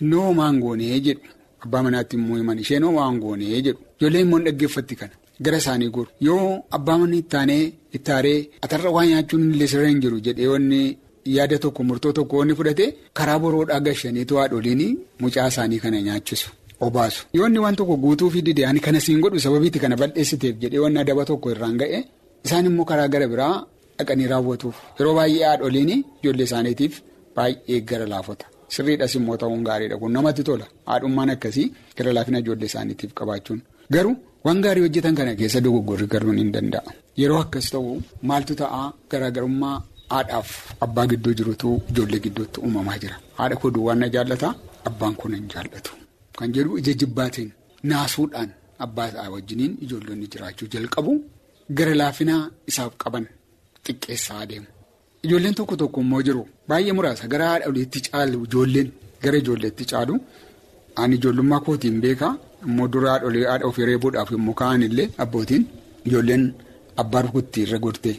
innoo 0.00 0.22
homaan 0.28 0.56
goonee 0.64 1.00
jedhu. 1.06 1.26
Abbaa 1.64 1.82
manaatti 1.86 2.14
immoo 2.20 2.36
himan 2.40 2.58
isheen 2.64 2.84
homaan 2.88 3.16
goonee 3.24 3.60
jedhu. 3.66 3.80
Ijoolleen 3.98 4.24
immoo 4.26 4.40
dhaggeeffatti 4.46 4.94
kana. 5.00 5.14
Gara 5.44 5.58
isaanii 5.62 5.90
goru. 5.96 6.10
Yoo 6.26 6.62
abbaa 6.76 6.98
manni 7.00 7.18
ittaanee 7.24 7.62
ittaaree 7.96 8.38
atarra 8.64 8.90
waa 8.96 9.06
nyaachuun 9.10 9.44
illee 9.54 9.68
sirra 9.72 9.88
hin 9.92 10.00
jiru 10.04 10.20
jedhee 10.26 10.48
wanni. 10.54 10.80
Yaada 11.36 11.56
tokko 11.64 11.80
murtoo 11.88 12.12
tokko 12.18 12.34
wanni 12.40 12.54
fudhate 12.58 12.84
karaa 13.18 13.38
boroodhaa 13.42 13.80
gashaniitu 13.86 14.34
haadholiin 14.40 14.82
mucaa 15.22 15.46
isaanii 15.52 15.78
kana 15.84 15.98
nyaachisu 16.06 16.48
obaasu. 16.86 17.20
Yoonni 17.38 17.58
waan 17.64 17.76
tokko 17.80 17.96
guutuu 18.04 18.30
fi 18.34 18.40
didee 18.46 18.66
ani 18.70 18.80
kana 18.86 19.00
siin 19.06 19.20
godhu 19.24 19.40
sababiitti 19.46 19.78
kana 19.84 19.96
bal'eessiteef 20.02 20.54
jedhee 20.62 20.82
wanna 20.84 21.00
adaba 21.04 21.24
tokko 21.30 21.46
irraan 21.54 21.76
ga'e 21.80 21.98
isaan 22.46 22.66
immoo 22.70 22.84
karaa 22.90 23.08
gara 23.14 23.26
biraa 23.32 23.54
dhaqanii 23.98 24.28
raawwatuuf 24.32 24.76
yeroo 25.00 25.14
baay'ee 25.18 25.44
haadholiin 25.50 25.90
ijoollee 26.22 26.46
isaaniitiif 26.50 26.94
baay'ee 27.36 27.80
gara 27.90 28.06
laafota. 28.12 28.44
Sirriidhas 28.74 29.14
immoo 29.18 29.36
ta'uun 29.42 29.62
gaariidha 29.68 29.96
kun 30.00 30.12
namatti 30.16 30.42
tola 30.48 30.66
haadhummaan 30.90 31.30
akkasii 31.34 31.66
gara 31.98 32.10
laafina 32.16 32.38
ijoollee 32.44 32.68
isaaniitiif 32.72 33.10
qabaachuun 33.20 33.60
garuu 33.94 34.14
waan 34.46 34.60
gaarii 34.64 34.84
hojjetan 34.86 35.14
kana 35.20 35.32
keessa 35.42 35.60
dogoggorri 35.66 36.06
galuun 36.14 36.38
hin 36.42 36.50
danda'a. 36.56 36.90
Yeroo 37.20 37.40
akkas 37.44 37.66
ta'u 37.74 37.90
maaltu 38.30 38.54
ta'a 38.62 38.82
garaagarummaa. 39.10 39.76
Haadhaaf 40.12 40.50
abbaa 40.84 41.06
gidduu 41.10 41.34
jirutu 41.38 41.70
ijoollee 41.90 42.20
gidduutti 42.26 42.60
uumamaa 42.60 42.98
jira. 43.02 43.16
Haadha 43.38 43.56
koo 43.60 43.70
duwwaan 43.74 43.98
na 44.02 44.08
jaallata 44.14 44.54
abbaan 44.90 45.14
kun 45.20 45.34
hin 45.34 45.48
jaallatu. 45.54 45.92
Kan 46.38 46.52
jedhu 46.56 46.78
ija 46.80 46.92
jibbaatiin 47.02 47.50
naasuudhaan 47.90 48.50
abbaa 48.86 49.08
isaa 49.10 49.28
wajjiniin 49.34 49.74
ijoollonni 49.86 50.26
jiraachuu 50.34 50.68
jalqabu 50.74 51.12
gara 51.80 51.94
laafinaa 52.00 52.42
isaaf 52.72 52.92
qaban 53.04 53.26
xiqqeessaa 53.86 54.38
adeemu. 54.44 54.66
Ijoolleen 55.26 55.54
tokko 55.58 55.76
tokko 55.82 56.00
immoo 56.06 56.22
jiru 56.28 56.42
baay'ee 56.68 56.92
muraasa 56.98 57.26
gara 57.32 57.46
haadha 57.50 57.66
oliitti 57.72 58.00
caalu 58.06 58.44
ijoolleen 58.48 58.88
gara 59.24 59.36
ijoolleetti 59.42 59.84
caalu 59.92 60.14
ani 61.02 61.16
ijoollummaa 61.20 61.60
kootiin 61.66 62.00
beekaa 62.04 62.32
immoo 62.68 62.88
dura 62.94 63.10
haadha 63.18 63.66
ofii 63.70 63.86
reebuudhaaf 63.90 64.30
yommuu 64.36 64.54
ka'an 64.62 64.82
illee 64.88 65.08
abbootiin 65.26 65.64
ijoolleen 66.10 66.44
abbaa 67.04 67.22
rukutti 67.26 67.62
irra 67.66 67.78
gortee. 67.86 68.16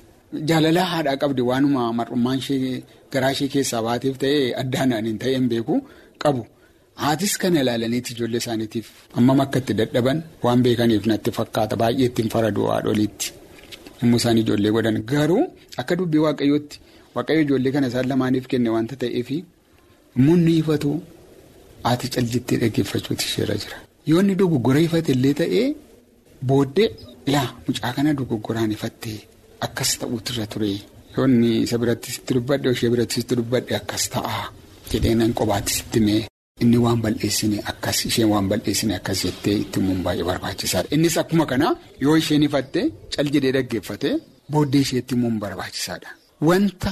Jaalalaa 0.49 0.85
haadhaa 0.93 1.17
qabdi 1.23 1.41
waanuma 1.49 1.83
mar'ummaan 1.99 2.37
ishee 2.41 2.83
garaa 3.13 3.31
ishee 3.35 3.47
keessaa 3.55 3.81
baateef 3.87 4.15
ta'ee 4.23 4.53
addaan 4.61 4.91
hin 5.07 5.17
ta'een 5.23 5.45
beeku 5.53 5.75
qabu. 6.23 6.41
Haatis 7.03 7.33
kana 7.41 7.61
ilaalaniiti 7.63 8.13
ijoollee 8.15 8.41
isaaniitiif 8.43 8.87
hammam 9.15 9.39
akka 9.45 9.59
itti 9.63 9.73
dadhaban 9.79 10.17
waan 10.45 10.59
beekaniif 10.65 11.05
natti 11.11 11.31
fakkaata 11.37 11.75
baay'ee 11.81 12.05
ittiin 12.11 12.29
faradu 12.33 12.61
haadholiitti. 12.71 13.27
Yommuu 14.01 14.19
isaan 14.21 14.37
ijoollee 14.43 14.71
godhan 14.75 14.97
garuu 15.11 15.43
akka 15.83 15.93
dubbii 16.01 16.21
waaqayyootti 16.25 16.75
waaqayyo 17.15 17.41
ijoollee 17.47 17.71
kana 17.77 17.87
isaan 17.93 18.07
lamaaniif 18.11 18.45
kenne 18.53 18.69
waanta 18.75 18.95
ta'eef 19.05 19.29
munni 20.27 20.53
ifatu 20.61 20.91
haati 21.87 22.07
caljittee 22.17 22.57
dhaggeeffachuuti 22.65 23.23
isheerra 23.29 23.55
jira. 23.63 23.77
Yoo 24.09 24.19
inni 24.21 24.35
dogoggora 24.43 24.79
ifate 24.87 25.11
illee 25.17 25.33
ta'ee 25.41 25.65
booddee 26.51 26.87
ilaa 27.27 27.47
mucaa 27.67 27.91
kana 27.97 28.13
dogoggoraan 28.21 28.71
ifattee. 28.77 29.19
Akkas 29.65 29.89
ta'uutu 29.99 30.29
irra 30.33 30.45
ture 30.53 30.69
yoonni 31.17 31.49
isa 31.65 31.77
biratti 31.81 32.09
sitti 32.15 32.31
dubbadhe 32.37 32.69
ishee 32.75 32.89
biratti 32.93 33.15
sitti 33.19 33.35
dubbadhe 33.39 33.73
akkas 33.81 34.03
ta'a 34.13 34.37
jedhee 34.91 35.15
nan 35.21 35.31
qobaatti 35.39 35.73
sitti 35.79 35.99
mee 36.07 36.21
inni 36.63 36.77
waan 36.85 36.99
bal'eessine 37.03 37.57
akkas 37.71 37.97
isheen 38.09 38.29
waan 38.33 38.47
bal'eessine 38.51 38.93
akkas 38.99 39.19
jettee 39.25 39.55
itti 39.63 39.77
himuun 39.79 39.99
baay'ee 40.05 40.25
barbaachisaadha. 40.29 40.87
Innis 40.95 41.15
akkuma 41.21 41.45
kanaa 41.51 41.73
yoo 42.03 42.15
isheen 42.21 42.43
ifatte 42.47 42.81
cal 43.13 43.27
jedhee 43.35 43.51
dhaggeeffate 43.57 44.09
booddee 44.51 44.81
isheetti 44.85 45.13
himuun 45.15 45.37
barbaachisaadha. 45.43 46.09
Wanta 46.47 46.91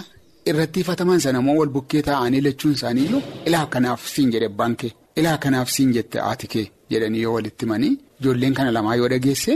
irratti 0.49 0.79
ifataman 0.83 1.19
sana 1.25 1.39
immoo 1.43 1.57
wal 1.61 1.69
bukkee 1.77 2.01
taa'anii 2.09 2.41
lachuun 2.47 2.73
isaaniiyyuu 2.77 3.21
ilaa 3.47 3.65
kanaaf 3.73 4.01
siin 4.13 4.29
jedhe 4.33 4.47
abbaan 4.51 4.75
kee 4.81 4.91
ilaa 5.19 5.37
kanaaf 5.43 5.69
siin 5.75 5.91
jette 5.97 6.17
haati 6.27 6.47
kee 6.53 6.65
jedhanii 6.91 7.21
yoo 7.25 7.33
walitti 7.37 7.65
himanii 7.65 7.93
ijoolleen 8.21 8.53
kana 8.57 8.71
lamaa 8.77 8.95
yoo 8.99 9.09
dhageesse. 9.13 9.53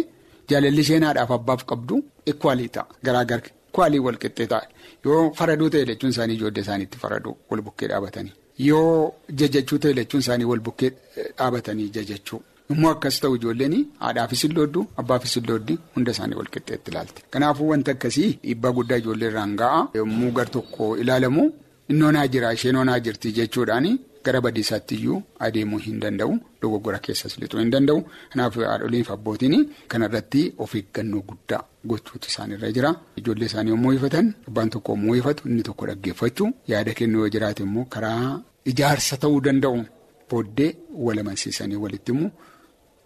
Jaalalli 0.49 0.81
isheen 0.85 1.03
haadhaaf 1.07 1.31
abbaaf 1.37 1.61
qabdu 1.71 1.95
ekwaalii 2.33 2.69
ta'a 2.75 2.85
garaagar 3.05 3.41
ekwaalii 3.47 3.99
wal 4.05 4.17
qixxee 4.23 4.47
ta'a 4.53 4.67
yoo 5.05 5.23
faraduu 5.39 5.69
ta'e 5.73 5.85
jechuun 5.89 6.11
isaanii 6.15 6.35
ijoollee 6.39 6.61
isaaniitti 6.67 6.97
faraduu 7.03 7.35
wal 7.49 7.61
bukkee 7.67 7.87
dhaabatanii 7.91 8.33
yoo 8.69 9.13
jajachuu 9.41 9.79
ta'e 9.83 9.93
jechuun 9.99 10.21
isaanii 10.25 10.45
wal 10.51 10.59
bukkee 10.67 10.91
dhaabatanii 11.37 11.89
jajachuu. 11.97 12.41
Immoo 12.73 12.91
akkas 12.95 13.19
ta'u 13.21 13.35
ijoolleen 13.35 13.73
haadhaafis 14.03 14.43
illooddu 14.47 14.81
abbaafis 15.01 15.33
illooddi 15.39 15.77
hunda 15.95 16.11
isaanii 16.15 16.35
wal 16.41 16.47
qixxeetti 16.53 16.91
ilaalte. 16.91 17.21
Kanaafuu 17.33 17.67
wanta 17.71 17.91
akkasii 17.95 18.29
dhiibbaa 18.43 18.71
guddaa 18.77 18.97
ijoollee 19.01 19.27
irraan 19.31 19.55
ga'a. 19.61 19.81
Yommuu 19.99 20.31
gar 20.37 20.49
tokko 20.55 20.97
ilaalamu 20.97 21.43
innoonaa 21.89 22.27
jira 22.27 22.53
isheen 22.57 22.75
onaa 22.83 22.99
jirti 22.99 23.31
jechuudhaan 23.39 23.87
gara 24.25 24.41
badiisaatti 24.45 24.95
iyyuu 24.95 25.21
adeemuu 25.47 25.79
hin 25.85 25.99
danda'u. 26.03 26.33
Dogoggora 26.61 26.99
keessas 27.07 27.37
lixuu 27.41 27.59
hin 27.63 27.71
danda'u. 27.75 28.03
Kanaaf 28.33 28.55
haadholiin 28.71 29.03
fi 29.07 29.13
abbootiin 29.17 29.55
kanarratti 29.93 30.43
of 30.57 30.75
eeggannoo 30.81 31.21
guddaa 31.31 31.61
gochuutu 31.93 32.27
isaanirra 32.33 32.71
jira. 32.77 32.93
Ijoollee 33.23 33.45
isaanii 33.51 33.71
yommuu 33.75 33.93
ifatan 33.97 34.33
abbaan 34.47 34.69
tokko 34.77 34.91
yommuu 34.97 35.15
ifatu 35.21 35.49
inni 35.49 35.63
tokko 35.69 35.85
dhaggeeffachuu 35.91 36.49
yaada 36.73 36.93
kennuu 37.01 37.21
yoo 37.25 37.29
jiraate 37.35 37.63
immoo 37.67 37.85
karaa 37.97 38.39
ijaarsa 38.73 39.17
ta'uu 39.25 39.41
danda'u 39.49 39.83
booddee 40.31 40.71
wal 41.05 41.19
amansiisanii 41.25 41.75
walitti 41.85 42.11
immoo. 42.17 42.31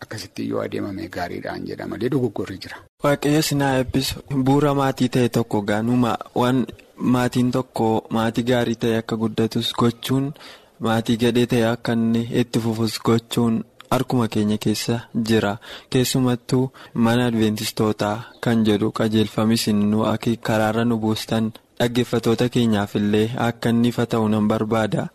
Akkasitti 0.04 0.50
yoo 0.50 0.60
adeemame 0.62 1.08
gaariidhaan 1.16 1.64
jedha 1.68 1.86
malee 1.92 2.10
dogoggorri 2.14 2.58
jira. 2.64 2.78
Waaqayyo 3.04 3.42
sinaa 3.50 3.70
eebbisu 3.78 4.16
bu'uura 4.48 4.74
maatii 4.80 5.08
ta'e 5.16 5.30
tokko 5.38 5.62
gaanuma 5.70 6.12
waan 6.42 6.60
maatiin 7.14 7.52
tokko 7.56 7.88
maatii 8.18 8.44
gaarii 8.50 8.76
ta'e 8.84 8.98
akka 9.02 9.16
guddatus 9.22 9.72
gochuun 9.80 10.28
maatii 10.80 11.18
gadhee 11.24 11.46
ta'e 11.52 11.66
akka 11.74 11.94
inni 12.00 12.22
itti 12.42 12.60
fufus 12.64 12.96
gochuun 13.06 13.56
harkuma 13.92 14.28
keenya 14.34 14.58
keessa 14.66 14.96
jira 15.28 15.54
keessumattuu 15.90 16.64
mana 17.06 17.26
adventistootaa 17.32 18.18
kan 18.44 18.66
jedhu 18.68 18.92
qajeelfamis 19.00 19.68
nu 19.92 20.00
karaarra 20.48 20.84
nu 20.86 20.98
buustan 21.04 21.52
dhaggeeffatoota 21.80 22.50
keenyaaf 22.50 22.96
illee 23.00 23.28
akka 23.48 23.70
inni 23.70 23.88
ifa 23.94 24.06
ta'u 24.12 24.28
nan 24.34 24.48
barbaada 24.52 25.08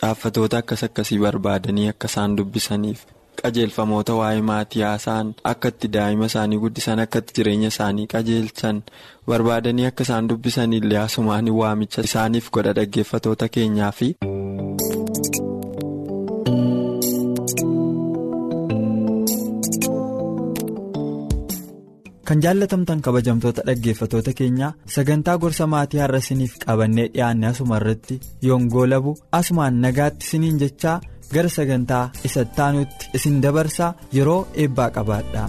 caaffatoota 0.00 0.58
akkas 0.62 0.82
akkasii 0.88 1.18
barbaadanii 1.18 1.88
akka 1.92 2.06
isaan 2.12 2.36
dubbisaniif. 2.36 3.00
qajeelfamoota 3.42 4.14
waa'ee 4.18 4.42
maatii 4.50 4.82
haasa'an 4.82 5.34
akka 5.50 5.68
itti 5.72 5.88
daa'ima 5.94 6.26
isaanii 6.30 6.58
guddisan 6.62 6.98
akka 7.04 7.18
itti 7.22 7.34
jireenya 7.38 7.68
isaanii 7.72 8.06
qajeelchan 8.12 8.78
barbaadanii 9.32 9.86
akka 9.90 10.06
isaan 10.08 10.28
dubbisan 10.32 10.72
illee 10.80 11.00
asumaan 11.02 11.50
waamicha 11.60 12.06
isaaniif 12.10 12.50
godha 12.58 12.76
dhaggeeffatoota 12.80 13.48
keenyaafi. 13.58 14.10
kan 22.26 22.42
jaallatamtan 22.42 23.00
kabajamtoota 23.06 23.62
dhaggeeffatoota 23.66 24.32
keenyaa 24.38 24.72
sagantaa 24.94 25.36
gorsa 25.42 25.66
maatii 25.74 26.00
har'a 26.02 26.18
isiniif 26.24 26.56
qabannee 26.64 27.06
dhiyaanne 27.14 27.46
asuma 27.52 27.78
irratti 27.80 28.16
yoongoo 28.48 28.86
labu 28.92 29.12
asumaan 29.40 29.80
nagaatti 29.84 30.26
isiniin 30.26 30.58
jechaa. 30.64 30.96
gara 31.34 31.48
sagantaa 31.58 32.04
isa 32.26 32.42
taanutti 32.56 33.08
isin 33.18 33.40
dabarsaa 33.44 33.94
yeroo 34.16 34.40
eebbaa 34.64 34.90
qabaadha. 34.96 35.42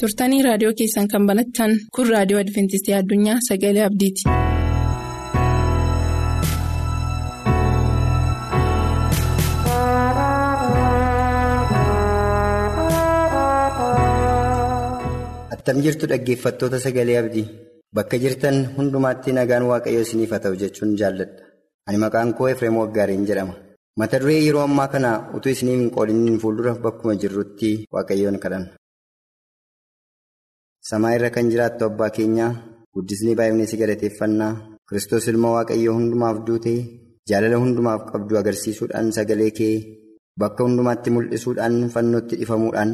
Turtanii 0.00 0.40
raadiyoo 0.46 0.72
keessan 0.80 1.08
kan 1.14 1.28
banattan 1.30 1.76
kun 1.98 2.10
raadiyoo 2.14 2.42
adventistii 2.44 2.96
addunyaa 3.00 3.38
sagalee 3.50 3.86
abdiiti. 3.90 4.28
attam 15.54 15.76
jirtu 15.84 16.04
dhaggeeffattoota 16.10 16.78
sagalee 16.84 17.18
abdii 17.22 17.46
bakka 17.96 18.16
jirtan 18.24 18.56
hundumaatti 18.76 19.30
nagaan 19.38 19.64
waaqayyoo 19.70 20.04
isiniif 20.06 20.30
haa 20.34 20.42
ta'u 20.44 20.56
jechuun 20.62 20.92
jaalladha 21.00 21.42
ani 21.88 21.98
maqaan 22.04 22.30
koo 22.38 22.48
efreem 22.52 22.76
waggaariin 22.82 23.24
jedhama 23.30 23.54
mata 24.02 24.20
duree 24.22 24.40
yeroo 24.46 24.64
ammaa 24.68 24.88
kana 24.94 25.10
utuu 25.36 25.52
isiniif 25.56 25.80
hin 25.82 25.90
qoodiniin 25.96 26.38
fuuldura 26.42 26.72
bakkuma 26.84 27.14
jirrutti 27.22 27.70
waaqayyoon 27.96 28.38
kadhanna. 28.44 28.70
Samaa 30.90 31.14
irra 31.16 31.30
kan 31.34 31.50
jiraattu 31.52 31.82
abbaa 31.90 32.10
keenyaa 32.16 32.50
guddisnii 32.94 33.34
baay'inni 33.38 33.66
si 33.70 33.76
galateeffannaa 33.82 34.52
kiristoos 34.88 35.26
ilma 35.32 35.48
waaqayyoo 35.56 35.94
hundumaaf 35.98 36.36
duute 36.46 36.74
jaalala 37.30 37.56
hundumaaf 37.62 38.00
qabdu 38.12 38.34
agarsiisuudhaan 38.40 39.08
sagalee 39.16 39.50
kee 39.58 39.74
bakka 40.40 40.60
hundumaatti 40.66 41.10
mul'isuudhaan 41.14 41.76
fannootti 41.94 42.34
dhifamuudhaan. 42.40 42.90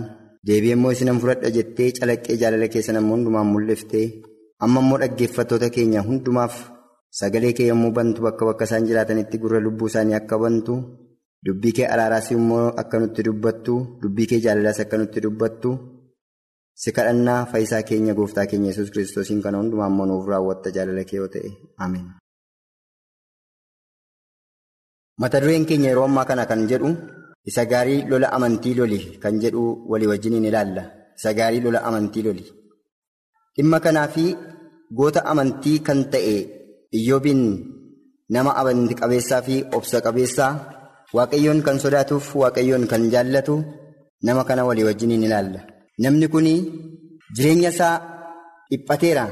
deebi'ee 0.49 0.75
immoo 0.77 0.93
isinan 0.95 1.19
fudhadha 1.23 1.51
jettee 1.57 1.91
calaqqee 1.99 2.37
jaalala 2.41 2.67
keessan 2.73 2.97
ammoo 3.01 3.17
hundumaan 3.17 3.49
mul'iftee 3.53 4.07
amma 4.65 4.81
immoo 4.85 4.99
dhaggeeffattoota 5.03 5.69
keenya 5.77 6.01
hundumaaf 6.09 6.55
sagalee 7.21 7.53
kee 7.57 7.67
yommuu 7.71 7.93
bantu 7.99 8.19
bakka 8.27 8.45
bakka 8.49 8.65
isaan 8.69 8.87
jiraatanitti 8.89 9.39
gurra 9.43 9.61
lubbuu 9.67 9.89
isaanii 9.93 10.17
akka 10.21 10.37
bantu 10.43 10.75
dubbii 11.47 11.73
kee 11.77 11.87
araaraas 11.95 12.29
immoo 12.37 12.67
akka 12.83 12.97
nutti 13.03 13.23
dubbattu 13.29 13.75
dubbii 14.03 14.27
kee 14.31 14.41
jaalalaas 14.45 14.81
akka 14.85 14.97
nutti 15.01 15.21
dubbattu 15.27 15.71
si 16.83 16.89
kadhannaa 16.97 17.41
fayyisaa 17.53 17.83
keenya 17.89 18.15
gooftaa 18.19 18.47
keenya 18.51 18.69
yesus 18.73 18.91
kiristoosiin 18.95 19.41
kana 19.45 19.59
hundumaa 19.63 19.89
immoo 19.93 20.07
nuuf 20.11 20.27
raawwatta 20.33 20.69
jaalala 20.77 21.05
kee 21.09 21.19
yoo 21.21 21.29
ta'e 21.35 21.51
ameen. 21.87 22.07
mata 25.21 25.39
dureen 25.43 25.65
keenya 25.69 25.89
yeroo 25.91 26.07
ammaa 26.09 26.25
kana 26.31 26.45
kan 26.51 26.63
jedhu. 26.71 26.91
Isa 27.51 27.63
gaarii 27.73 28.01
lola 28.11 28.29
amantii 28.37 28.75
loli 28.79 28.99
kan 29.23 29.35
jedhu 29.43 29.63
walii 29.91 30.09
wajjiniin 30.13 30.47
ilaalla. 30.51 30.83
Isa 31.19 31.31
gaarii 31.39 31.61
lola 31.65 31.81
amantii 31.89 32.23
loli. 32.27 32.45
Dhimma 33.57 33.79
kanaa 33.85 34.09
fi 34.15 34.25
goota 34.99 35.21
amantii 35.33 35.79
kan 35.87 36.01
ta'e 36.13 36.37
iyyoobiin 36.99 37.43
nama 38.37 38.51
amantii 38.61 38.97
qabeessaa 39.03 39.43
fi 39.49 39.57
obsa 39.79 39.99
qabeessaa 40.07 40.53
waaqayyoon 41.17 41.61
kan 41.67 41.79
sodaatuuf 41.85 42.27
waaqayyoon 42.43 42.85
kan 42.93 43.03
jaallatu 43.15 43.55
nama 44.27 44.43
kana 44.49 44.63
walii 44.69 44.87
wajjiniin 44.89 45.27
ilaalla. 45.29 45.61
Namni 46.03 46.27
kun 46.33 46.47
jireenya 47.37 47.71
isaa 47.75 47.95
dhiphateera, 48.71 49.25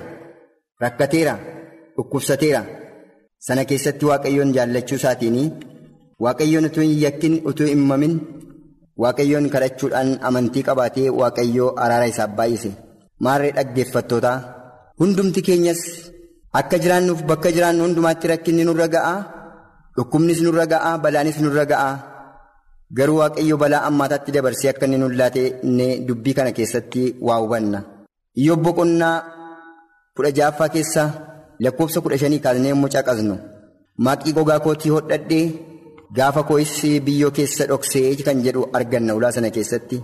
rakkateera, 0.82 1.34
dhukkubsateera. 1.96 2.62
Sana 3.46 3.64
keessatti 3.68 4.04
waaqayyoon 4.10 4.50
jaallachuu 4.56 4.98
isaatiin. 5.00 5.38
Waaqayyoon 6.24 6.66
utuu 6.68 6.82
hin 6.86 6.94
yakkin 7.04 7.34
utuu 7.50 7.66
hin 7.66 7.82
mamin 7.90 8.14
waaqayyoon 9.02 9.46
kadhachuudhaan 9.54 10.10
amantii 10.28 10.62
qabaatee 10.68 11.08
waaqayyoo 11.20 11.70
araara 11.84 12.06
isaaf 12.12 12.30
baay'ise 12.38 12.70
maarree 13.24 13.52
dhaggeeffattootaa 13.56 14.36
hundumti 15.00 15.40
keenyas 15.48 15.80
akka 16.60 16.76
jiraannuuf 16.84 17.20
bakka 17.30 17.48
jiraannu 17.56 17.82
hundumaatti 17.86 18.26
rakkinni 18.32 18.64
nurra 18.68 18.86
ga'aa 18.94 19.18
dhukkubnis 19.96 20.40
nurra 20.46 20.66
ga'aa 20.72 20.94
balaanis 21.04 21.38
nurra 21.44 21.64
ga'aa 21.72 21.92
garuu 22.98 23.18
waaqayyo 23.22 23.56
balaa 23.62 23.82
ammaataatti 23.88 24.30
dabarsee 24.36 24.70
akka 24.72 24.86
inni 24.88 24.98
nuun 25.02 25.16
laatee 25.20 25.48
dubbii 26.08 26.34
kana 26.38 26.52
keessatti 26.58 27.02
waa 27.26 27.40
hubanna 27.42 27.78
iyyoob 28.40 28.60
boqonnaa 28.68 29.16
kudha 30.16 30.30
ja'affaa 30.38 30.68
keessaa 30.76 31.08
lakkoofsa 31.64 32.00
kudha 32.06 32.18
shanii 32.22 32.40
kaasnee 32.46 32.70
yommuu 32.74 32.90
caqasnu 32.94 33.36
maaqii 34.04 34.32
gogaa 34.38 34.60
kootii 34.64 34.90
hodhadhee. 34.96 35.46
Gaafa 36.16 36.42
koo'is 36.48 36.72
biyyoo 37.04 37.30
keessa 37.36 37.64
dhoksee 37.68 38.16
kan 38.26 38.40
jedhu 38.46 38.62
arganna 38.78 39.14
ulaa 39.18 39.30
sana 39.36 39.50
keessatti 39.56 39.96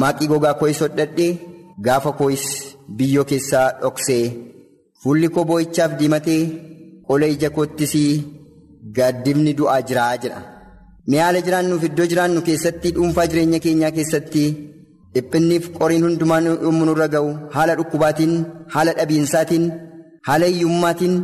maaqii 0.00 0.28
gogaa 0.32 0.52
koo'is 0.60 0.80
hodhadhee 0.84 1.32
gaafa 1.86 2.12
koo'is 2.20 2.44
biyyoo 2.98 3.24
keessaa 3.30 3.64
dhoksee 3.80 4.24
fuulli 5.02 5.28
koo 5.34 5.44
boo'ichaaf 5.48 5.92
diimatee 6.00 6.42
qola 7.08 7.26
ija 7.34 7.50
koottis 7.56 7.94
gaaddibni 8.96 9.52
du'aa 9.58 9.80
jiraa 9.88 10.12
jedha. 10.22 10.40
Mee 11.10 11.20
haala 11.24 11.40
jiraannuuf 11.46 11.84
iddoo 11.88 12.06
jiraannu 12.12 12.40
keessatti 12.48 12.88
dhuunfaa 12.96 13.26
jireenya 13.32 13.58
keenyaa 13.66 13.92
keessatti 13.98 14.42
dhiphinniif 15.14 15.64
qoriin 15.78 16.04
hundumaan 16.06 16.44
yommuu 16.66 16.86
nurra 16.88 17.06
ga'u 17.14 17.28
haala 17.54 17.72
dhukkubaatiin 17.78 18.34
haala 18.74 18.92
dhabiinsaatiin 18.98 19.64
haala 20.28 20.46
hiyyummaatiin 20.52 21.14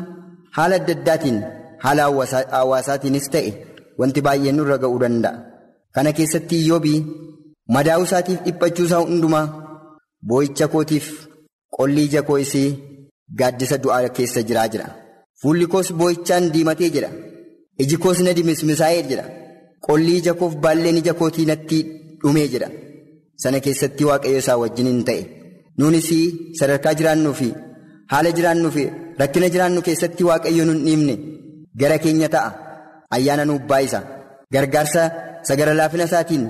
haala 0.58 0.74
adda 0.80 0.92
addaatiin 0.98 1.38
haala 1.84 2.02
hawaasaatiinis 2.58 3.26
ta'e. 3.34 3.50
Wanti 4.00 4.20
baay'een 4.26 4.56
nurra 4.58 4.76
ga'uu 4.84 4.98
danda'a. 5.04 5.34
Kana 5.94 6.10
keessatti 6.18 6.54
iyyoobii 6.62 6.98
madaa'uu 7.74 8.06
isaatiif 8.08 8.40
dhiphachuu 8.46 8.86
isaa 8.88 9.02
hundumaa 9.04 9.46
boo'icha 10.28 10.66
kootiif 10.74 11.06
qolli 11.76 12.02
ija 12.08 12.22
koo'is 12.28 12.52
gaaddisa 13.38 13.76
du'aa 13.84 14.08
keessa 14.16 14.40
jiraa 14.48 14.68
jira. 14.72 14.86
Fuulli 15.40 15.66
koos 15.72 15.88
boo'ichaan 16.00 16.44
diimatee 16.54 16.90
jira. 16.96 17.10
Iji 17.82 17.96
koos 18.04 18.18
na 18.24 18.32
dimismisaa'ee 18.38 19.02
jira. 19.10 19.24
Qolli 19.86 20.12
ija 20.20 20.32
koof 20.40 20.54
baalleen 20.64 20.96
ija 21.02 21.14
kootii 21.20 21.46
natti 21.50 21.78
dhumee 22.22 22.48
jira. 22.52 22.68
Sana 23.42 23.58
keessatti 23.64 24.02
waaqayyo 24.08 24.38
isaa 24.42 24.58
wajjin 24.62 24.86
hin 24.92 25.00
ta'e. 25.08 25.22
Nuunis 25.78 26.08
sadarkaa 26.58 26.94
jiraannuu 26.98 27.34
fi 27.40 27.48
haala 28.12 28.30
jiraannuu 28.38 28.70
fi 28.76 28.84
rakkina 29.20 29.48
jiraannu 29.54 29.80
keessatti 29.88 30.22
waaqayyo 30.28 30.64
nun 30.68 30.80
dhiibne 30.86 31.14
gara 31.80 31.98
keenya 32.04 32.28
ta'a. 32.34 32.50
Ayyaana 33.14 33.44
nuuf 33.48 33.62
baay'isa 33.70 34.00
gargaarsa 34.54 35.02
sagara 35.48 35.72
laafina 35.80 36.04
isaatiin 36.08 36.44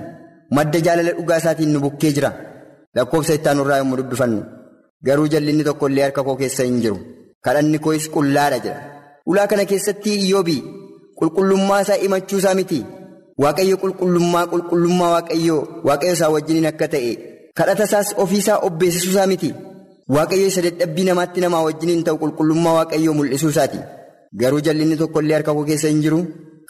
madda 0.57 0.79
jaalala 0.85 1.11
dhugaa 1.17 1.37
isaatiin 1.41 1.71
nu 1.73 1.79
bukkee 1.85 2.11
jira 2.17 2.31
lakkoofsa 2.95 3.33
itti 3.37 3.49
irraa 3.63 3.77
yommuu 3.81 3.97
dubbifannu 3.99 4.39
garuu 5.07 5.27
jallinni 5.33 5.63
tokko 5.67 5.85
illee 5.89 6.03
harka 6.05 6.23
koo 6.27 6.35
keessa 6.41 6.63
hin 6.67 6.77
jiru 6.83 6.97
kadhanni 7.47 7.79
koos 7.85 8.05
qullaadha 8.15 8.59
jira 8.65 8.77
ulaa 9.33 9.47
kana 9.51 9.65
keessatti 9.71 10.09
iyyoobii 10.23 10.61
qulqullummaa 11.19 11.81
isaa 11.85 11.99
himachuu 12.03 12.39
isaa 12.43 12.55
miti 12.59 12.79
waaqayyo 13.43 13.75
qulqullummaa 13.83 14.45
qulqullummaa 14.53 15.11
waaqayyoo 15.15 15.61
waaqayyo 15.87 16.13
isaa 16.17 16.29
wajjiniin 16.35 16.67
akka 16.71 16.87
ta'e 16.93 17.11
kadhata 17.57 17.83
isaas 17.89 18.07
ofii 18.23 18.41
isaa 18.43 18.57
obbeessisuu 18.67 19.11
isaa 19.15 19.27
miti 19.33 19.49
waaqayyo 20.15 20.47
isa 20.51 20.61
dadhabbii 20.67 21.05
namaatti 21.09 21.39
namaa 21.45 21.63
wajjiniin 21.67 22.03
ta'u 22.07 22.17
qulqullummaa 22.23 22.75
waaqayyoo 22.79 23.13
mul'isuu 23.19 23.51
isaati 23.55 23.79
garuu 24.41 24.61
jallinni 24.67 24.95
tokko 25.01 25.19
illee 25.23 25.35
harka 25.37 25.51
koo 25.57 25.65
keessa 25.69 25.87
hin 25.93 26.01
jiru. 26.05 26.19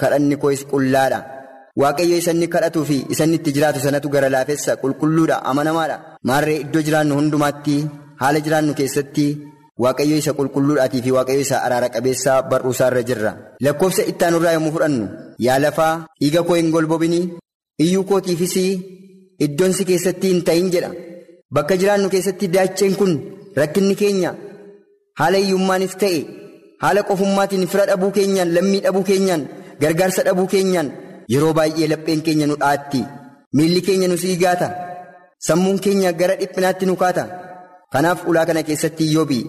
Kadhanni 0.01 0.35
koos 0.43 0.61
qullaadha. 0.71 1.19
Waaqayyo 1.81 2.15
isa 2.21 2.31
inni 2.35 2.47
kadhatuu 2.53 2.83
fi 2.89 2.97
isa 3.13 3.23
inni 3.25 3.37
itti 3.39 3.51
jiraatu 3.55 3.79
sanatu 3.85 4.07
gara 4.15 4.29
laafessa 4.33 4.71
qulqulluudha 4.81 5.35
amanamaadha. 5.51 5.95
Maarree 6.29 6.57
iddoo 6.63 6.81
jiraannu 6.87 7.13
hundumaatti 7.19 7.75
haala 8.21 8.39
jiraannu 8.45 8.73
keessatti 8.79 9.25
waaqayyo 9.83 10.15
isa 10.21 10.31
qulqulluudhaatii 10.37 11.01
fi 11.05 11.11
waaqayyo 11.17 11.41
isa 11.45 11.57
araara 11.65 11.89
qabeessaa 11.95 12.37
bar'uusaa 12.51 12.87
irra 12.91 13.03
jirra. 13.09 13.31
Lakkoofsa 13.65 14.03
itti 14.11 14.23
aanurraa 14.25 14.53
yommuu 14.57 14.73
fudhannu 14.75 15.05
yaa 15.47 15.59
lafaa 15.63 15.93
dhiiga 16.21 16.41
koo 16.47 16.55
hin 16.59 16.69
golbobinii 16.75 17.23
iyyuu 17.85 18.03
kootiifis 18.11 18.55
iddoon 19.45 19.73
si 19.77 19.83
keessatti 19.89 20.27
hin 20.31 20.41
ta'in 20.47 20.67
jedha. 20.73 20.91
Bakka 21.55 21.73
jiraannu 21.81 22.09
keessatti 22.13 22.47
daacheen 22.55 22.95
kun 22.99 23.11
rakkinni 23.59 23.95
keenya 24.01 24.31
haala 25.19 25.37
hiyyummaanis 25.43 25.95
ta'e 26.03 26.19
haala 26.83 27.01
qofummaatiin 27.09 27.67
fira 27.73 27.85
dhabuu 27.91 28.11
keenyaan 28.17 28.49
lammii 28.55 28.81
dhabuu 28.85 29.03
keenyaan. 29.09 29.43
Gargaarsa 29.81 30.21
dhabuu 30.27 30.47
keenyaan 30.53 30.87
yeroo 31.33 31.53
baay'ee 31.57 31.87
lapheen 31.91 32.21
keenya 32.25 32.47
nu 32.47 32.55
dhaatti 32.63 33.01
miilli 33.57 33.81
keenya 33.87 34.07
nu 34.07 34.17
siigaata 34.23 34.67
sammuun 35.47 35.79
keenya 35.85 36.11
gara 36.19 36.35
dhiphinaatti 36.41 36.85
nu 36.89 36.95
kaata 37.01 37.23
kanaaf 37.93 38.19
ulaa 38.29 38.45
kana 38.49 38.61
keessatti 38.69 39.03
iyyoobii 39.09 39.43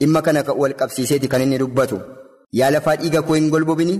dhimma 0.00 0.20
kana 0.26 0.40
wal 0.62 0.74
qabsiiseeti 0.80 1.28
kan 1.32 1.42
inni 1.44 1.58
dubbatu 1.62 1.96
yaa 2.58 2.70
lafaa 2.74 2.96
dhiiga 3.02 3.20
koo 3.28 3.34
hin 3.38 3.48
golbobini 3.54 3.94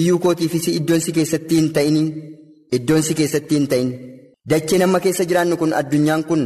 iyyuu 0.00 0.18
kootiifis 0.24 0.66
iddoon 0.78 1.00
si 1.06 1.10
keessatti 1.18 1.54
hin 1.60 1.68
ta'ini 1.78 2.02
iddoon 2.78 3.02
si 3.08 3.12
keessatti 3.20 3.54
hin 3.58 3.66
ta'in 3.72 3.88
dacheen 4.50 4.82
amma 4.86 4.98
keessa 5.06 5.24
jiraannu 5.32 5.56
kun 5.62 5.72
addunyaan 5.80 6.22
kun 6.28 6.42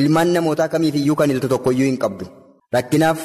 ilmaan 0.00 0.28
namootaa 0.36 0.68
kamiif 0.74 0.94
iyyuu 1.02 1.16
kan 1.20 1.30
iltu 1.36 1.48
tokkoyyuu 1.54 1.88
hin 1.90 1.98
qabdu 2.04 2.24
rakkinaaf 2.76 3.18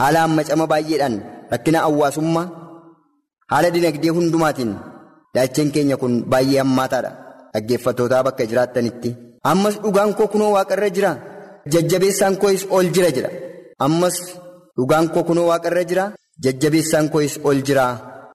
haala 0.00 0.18
hammacama 0.26 0.66
baay'eedhaan 0.72 1.16
rakkina 1.52 1.78
hawaasummaa. 1.86 2.46
Haala 3.50 3.68
dinagdee 3.74 4.10
hundumaatiin 4.16 4.72
daacheen 5.34 5.70
keenya 5.74 5.96
kun 6.02 6.14
baay'ee 6.32 6.58
hammaataadha. 6.62 7.10
Dhaggeeffattootaa 7.54 8.22
bakka 8.26 8.44
jiraattanitti. 8.50 9.10
Ammas 9.50 9.74
dhugaan 9.84 10.10
koo 10.18 10.26
kunoo 10.32 10.50
waaqarra 10.56 10.88
jira. 10.96 11.12
Jajjabeessaan 11.72 12.36
koos 12.42 12.66
ol 12.70 12.86
jira 12.94 13.10
jira. 13.16 13.30
Ammas 13.86 14.16
dhugaan 14.76 15.08
koo 15.14 15.24
kunoo 15.28 15.46
waaqarra 15.50 15.84
jira. 15.90 16.04
Jajjabeessaan 16.44 17.08
koos 17.14 17.38
ol 17.48 17.58
jira. 17.66 17.86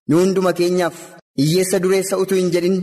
Nu 0.08 0.20
hunduma 0.22 0.52
keenyaaf 0.54 0.96
hiyyeessa 1.40 1.80
dureessa 1.84 2.18
utuu 2.24 2.38
hin 2.38 2.50
jedhin 2.54 2.76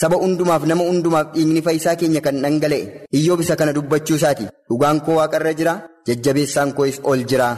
saba 0.00 0.16
hundumaaf 0.22 0.62
nama 0.70 0.84
hundumaaf 0.88 1.26
dhiigni 1.34 1.62
fayyisaa 1.66 1.94
keenya 2.00 2.20
kan 2.26 2.36
dhangala'e 2.42 3.06
iyyoob 3.18 3.40
isa 3.44 3.56
kana 3.60 3.72
dubbachuu 3.76 4.16
isaati 4.20 4.44
dhugaan 4.68 5.00
koo 5.06 5.16
waaqarra 5.18 5.52
jira 5.60 5.74
jajjabeessaan 6.08 6.70
koos 6.78 7.00
ol 7.12 7.20
jira 7.30 7.48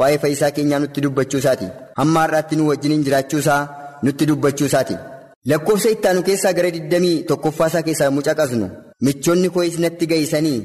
waa'ee 0.00 0.18
fayyisaa 0.24 0.50
keenyaa 0.56 0.78
nutti 0.84 1.00
dubbachuu 1.04 1.38
isaati 1.42 1.66
hamma 2.00 2.20
har'aatti 2.24 2.56
nu 2.58 2.66
wajjiniin 2.70 3.04
jiraachuu 3.06 3.38
isaa 3.44 3.62
nutti 4.02 4.26
dubbachuu 4.30 4.66
isaati. 4.70 4.96
lakkoofsa 5.50 5.88
ittaanu 5.96 6.22
keessaa 6.28 6.52
gara 6.58 6.68
20 6.78 7.24
tokkoffaasaa 7.30 7.82
keessaa 7.88 8.10
mucaqasnu 8.18 8.66
michoonni 9.08 9.48
koos 9.56 9.78
natti 9.84 10.06
gahisanii 10.12 10.58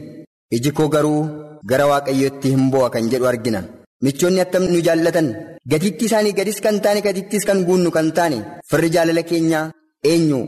iji 0.58 0.72
koo 0.78 0.88
garuu 0.96 1.22
gara 1.70 1.86
waaqayyootti 1.92 2.48
hin 2.54 2.64
bu'a 2.74 2.90
kan 2.94 3.10
jedhu 3.12 3.28
argina 3.32 3.62
michoonni 4.06 4.42
attam 4.46 4.64
nu 4.72 4.80
jaallatan 4.88 5.28
gatiitti 5.72 6.06
isaanii 6.10 6.34
gadis 6.40 6.60
kan 6.66 6.78
taane 6.86 7.02
gatiittis 7.08 7.46
kan 7.50 7.60
guunnu 7.68 7.90
kan 7.98 8.08
taane 8.18 8.38
firri 8.70 8.90
jaalala 8.96 9.24
keenyaa 9.32 9.66
eenyu 10.12 10.40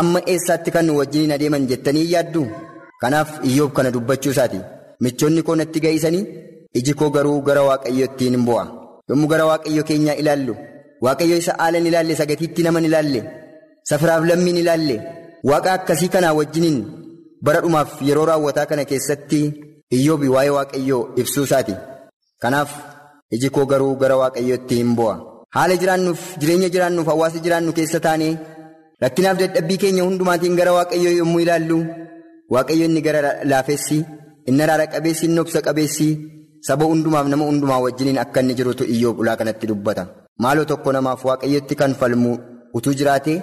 amma 0.00 0.20
eessaatti 0.34 0.70
kan 0.76 0.84
nu 0.88 0.92
wajjiniin 1.00 1.32
adeeman 1.36 1.66
jettanii 1.70 2.06
yaaddu? 2.14 2.42
Kanaaf 3.02 3.30
iyyoob 3.48 3.72
kana 3.76 3.90
dubbachuu 3.94 4.30
isaati. 4.34 4.58
Michoonni 5.04 5.42
koo 5.46 5.54
natti 5.60 5.80
gahisanii 5.84 6.24
iji 6.78 6.92
koo 7.00 7.10
garuu 7.16 7.40
gara 7.48 7.62
waaqayyootti 7.68 8.24
hin 8.30 8.44
bu'a 8.48 8.64
yommuu 9.10 9.28
gara 9.32 9.44
waaqayyo 9.50 9.82
keenyaa 9.88 10.16
ilaallu 10.22 10.54
waaqayyo 11.06 11.36
isa 11.42 11.52
aalan 11.64 11.86
ilaalle 11.90 12.12
isa 12.16 12.26
gatiitti 12.30 12.62
naman 12.66 12.84
ilaalle. 12.88 13.20
safiraaf 13.88 14.24
lammiin 14.28 14.56
ilaalle 14.62 14.96
waaqa 15.50 15.70
akkasii 15.78 16.08
kanaa 16.14 16.32
wajjiniin 16.38 16.78
bara 17.44 17.60
dhumaaf 17.64 17.90
yeroo 18.08 18.26
raawwataa 18.30 18.66
kana 18.70 18.84
keessatti 18.90 19.40
iyyoobi 19.96 20.28
waa'ee 20.34 20.52
waaqayyoo 20.56 21.02
ibsuu 21.22 21.44
isaati 21.48 21.74
kanaaf 22.42 22.70
iji 23.38 23.48
koo 23.56 23.66
garuu 23.72 23.94
gara 24.02 24.16
waaqayyootti 24.22 24.74
hin 24.80 24.92
bu'a 24.98 25.14
haala 25.56 25.74
jiraannuuf 25.82 26.20
jireenya 26.42 26.68
jiraannuuf 26.74 27.06
hawaasa 27.12 27.38
jiraannu 27.46 27.72
keessa 27.78 28.00
taanee 28.06 28.32
rakkinaaf 29.04 29.36
dadhabbii 29.42 29.78
keenya 29.82 30.02
hundumaatiin 30.08 30.56
gara 30.60 30.72
waaqayyoo 30.78 31.14
yommuu 31.20 31.40
ilaallu 31.44 31.78
waaqayyo 32.56 32.84
inni 32.90 33.00
gara 33.08 33.30
laafessi 33.52 33.98
inni 34.48 34.62
araara 34.66 34.86
qabeessi 34.94 35.22
inni 35.28 35.40
obsa 35.44 35.60
qabeessi 35.68 36.08
saba 36.68 36.84
hundumaaf 36.92 37.26
nama 37.32 37.44
hundumaa 37.50 37.80
wajjiniin 37.86 38.18
akka 38.24 38.40
inni 38.44 38.54
jirutu 38.60 38.84
iyyoob 38.96 39.18
ulaa 39.24 39.36
kanatti 39.42 39.66
dubbata 39.72 40.02
maaloo 40.44 40.64
tokko 40.72 40.92
namaaf 40.98 41.24
waaqayyotti 41.30 41.74
kan 41.82 41.92
falmu 42.00 42.32
utuu 42.76 42.94
jiraate. 43.00 43.34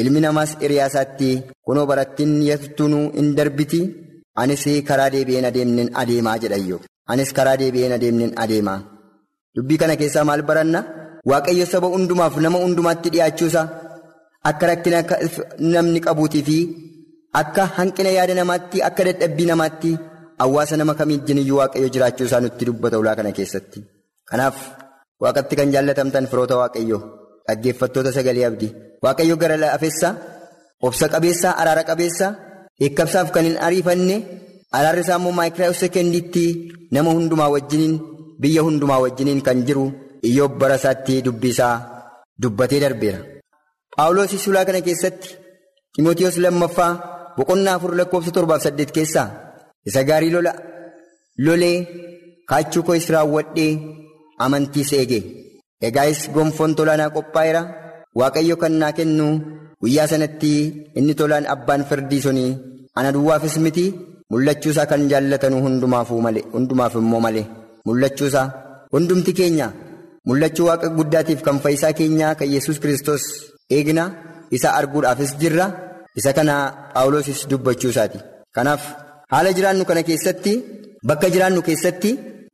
Ilmi 0.00 0.20
namaas 0.26 0.50
hiriyaasaatti 0.62 1.28
kunoo 1.66 1.86
barattiin 1.90 2.32
yattunuu 2.50 3.04
hin 3.18 3.28
darbiti. 3.38 3.80
Anis 4.42 4.62
karaa 4.88 5.10
deebi'een 5.14 5.44
adeemneen 5.50 5.88
adeemaa 6.02 6.36
jedha 6.42 6.56
iyyoob 6.62 6.82
anis 7.14 7.30
karaa 7.38 7.56
deebi'een 7.62 7.92
adeemneen 7.98 8.32
adeemaa. 8.44 8.78
Dubbii 9.56 9.78
kana 9.82 9.96
keessaa 10.00 10.24
maal 10.28 10.42
baranna? 10.50 10.80
Waaqayyo 11.30 11.66
saba 11.72 11.86
hundumaaf 11.94 12.34
nama 12.44 12.58
hundumaatti 12.62 13.08
dhiyaachuusaa 13.14 13.64
akka 14.50 14.66
rakkina 14.70 14.98
namni 15.74 16.00
qabuutii 16.06 16.42
fi 16.48 16.56
akka 17.40 17.64
hanqina 17.76 18.10
yaada 18.16 18.34
namaatti 18.40 18.78
akka 18.88 19.02
dadhabbii 19.08 19.46
namaatti 19.50 19.90
hawaasa 20.44 20.74
nama 20.80 20.94
kamiijjiniyyuu 21.00 21.58
waaqayyo 21.60 21.88
jiraachuusaa 21.96 22.40
nutti 22.46 22.64
dubbata 22.70 22.96
ulaa 23.02 23.16
kana 23.20 23.30
keessatti. 23.38 23.78
Kanaaf 24.30 24.56
waaqatti 25.22 25.54
kan 25.60 25.68
jaallatamtan 25.74 26.26
firoota 26.32 26.56
waaqayyo. 26.62 26.98
Dhaggeeffattoota 27.48 28.12
sagalee 28.16 28.46
abdii 28.50 28.72
waaqayyo 29.04 29.36
gara 29.42 29.56
laafessaa 29.62 30.14
obsa 30.86 31.08
qabeessaa 31.14 31.56
araara 31.62 31.84
qabeessaa 31.90 32.32
eekkabsaaf 32.84 33.28
kan 33.34 33.44
hin 33.48 33.58
ariifanne 33.66 34.16
araarri 34.78 35.02
isaa 35.04 35.18
immoo 35.20 35.34
maayikiraayi 35.38 35.80
sekendiitti 35.82 36.44
nama 36.96 37.10
hundumaa 37.16 37.50
wajjiniin 37.54 37.94
biyya 38.42 38.62
hundumaa 38.66 39.00
wajjiniin 39.04 39.42
kan 39.46 39.66
jiru 39.68 39.84
iyyoob 40.28 40.58
bara 40.60 40.76
isaatti 40.80 41.22
dubbisaa 41.26 41.74
dubbatee 42.42 42.80
darbeera. 42.84 43.20
Paawuloos 43.96 44.34
sulaa 44.44 44.64
kana 44.68 44.80
keessatti 44.88 45.36
Timootiyoos 45.94 46.36
lammaffaa 46.44 46.92
boqonnaa 47.36 47.74
afur 47.78 47.92
lakkoofsa 47.98 48.32
torbaaf 48.36 48.62
saddeet 48.64 48.90
keessaa 48.96 49.28
isa 49.88 50.04
gaarii 50.08 50.32
lola 50.34 50.52
lolee 51.44 51.76
kaachuu 52.50 52.82
koo 52.86 52.96
raawwadhee 53.14 53.72
amantiis 54.44 54.92
eege. 55.00 55.20
Egaayis 55.88 56.20
gonfoon 56.34 56.72
tolaanaa 56.78 57.10
qophaa'eera? 57.16 57.62
Waaqayyo 58.18 58.56
kan 58.62 58.74
naa 58.80 58.92
kennu 58.98 59.26
guyyaa 59.82 60.06
sanatti 60.12 60.52
inni 60.98 61.14
tolaan 61.20 61.46
abbaan 61.54 61.82
firdii 61.88 62.20
suni 62.24 62.46
ana 62.98 63.10
duwwaafis 63.14 63.56
miti 63.64 63.84
mul'achuusaa 64.30 64.86
kan 64.90 65.02
jaallatanu 65.10 65.56
hundumaaf 65.64 66.94
immoo 67.00 67.20
malee. 67.26 67.46
Mul'achuusaa 67.86 68.46
hundumti 68.92 69.32
keenya? 69.38 69.68
Mul'achuu 70.28 70.66
waaqa 70.68 70.88
guddaatiif 70.98 71.40
kan 71.46 71.56
fayyisaa 71.64 71.92
keenyaa 71.98 72.34
kan 72.38 72.48
yesus 72.54 72.78
kristos 72.82 73.22
eegna? 73.76 74.04
Isa 74.56 74.68
arguudhaafis 74.78 75.32
jirra? 75.40 75.66
Isa 76.18 76.30
kana 76.36 76.54
paawuloosis 76.94 77.40
dubbachuusaati 77.50 78.18
kanaaf 78.56 78.82
haala 79.32 79.50
jiraannu 79.56 79.84
kana 79.88 80.02
keessatti 80.08 80.52
bakka 81.08 81.26
jiraannu 81.34 81.60
keessatti. 81.68 82.10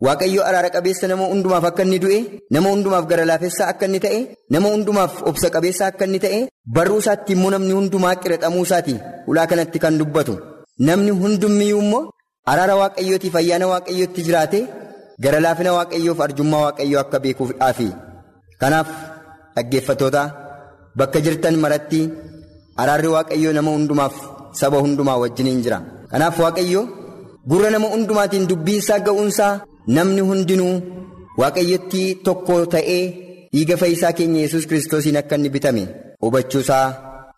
Waaqayyo 0.07 0.43
araara 0.49 0.71
qabeessa 0.75 1.07
nama 1.11 1.25
hundumaaf 1.31 1.65
akka 1.69 1.83
inni 1.87 1.99
du'e 2.03 2.19
nama 2.55 2.69
hundumaaf 2.73 3.05
gara 3.11 3.25
laafessaa 3.31 3.67
akka 3.73 3.85
inni 3.89 4.01
ta'e 4.05 4.19
nama 4.55 4.69
hundumaaf 4.75 5.13
obsa 5.31 5.49
qabeessa 5.55 5.85
akka 5.91 6.05
inni 6.09 6.21
ta'e 6.25 6.39
barruu 6.77 6.99
isaatti 7.03 7.33
immoo 7.37 7.51
namni 7.55 7.73
hundumaa 7.79 8.15
qiraxamuu 8.23 8.63
isaati 8.69 8.95
ulaa 9.31 9.47
kanatti 9.51 9.79
kan 9.85 9.95
dubbatu 10.01 10.35
namni 10.89 11.13
hundummiyyuu 11.23 11.81
immoo 11.85 12.03
araara 12.53 12.75
waaqayyootiif 12.83 13.35
ayyaana 13.41 13.67
waaqayyootti 13.73 14.21
jiraate 14.27 14.61
gara 15.25 15.39
laafina 15.45 15.71
waaqayyoof 15.79 16.19
arjummaa 16.27 16.63
waaqayyoo 16.67 17.01
akka 17.05 17.19
beekuufdhaafi 17.25 17.89
kanaaf 18.61 18.89
dhaggeeffatoota 19.57 20.23
bakka 21.01 21.19
jirtan 21.27 21.57
maratti 21.65 22.01
araarri 22.85 23.11
waaqayyoo 23.17 23.53
nama 23.59 23.71
hundumaaf 23.77 24.15
saba 24.61 24.79
hundumaa 24.85 25.19
wajjiniin 25.23 25.61
jira 25.65 25.79
kanaaf 26.13 26.37
waaqayyo 26.45 26.83
gurra 27.51 27.71
nama 27.75 27.87
hundumaatiin 27.95 28.47
dubbiinsaa 28.53 29.01
ga'uunsaa. 29.09 29.53
Namni 29.97 30.21
hundinuu 30.29 30.75
waaqayyotti 31.41 32.03
tokko 32.27 32.55
ta'ee 32.75 33.03
dhiiga 33.53 33.77
fayyisaa 33.83 34.13
keenya 34.19 34.41
yesus 34.45 34.67
kiristoosiin 34.71 35.17
akka 35.21 35.35
inni 35.39 35.51
bitame 35.55 35.85
hubachuusaa 36.23 36.87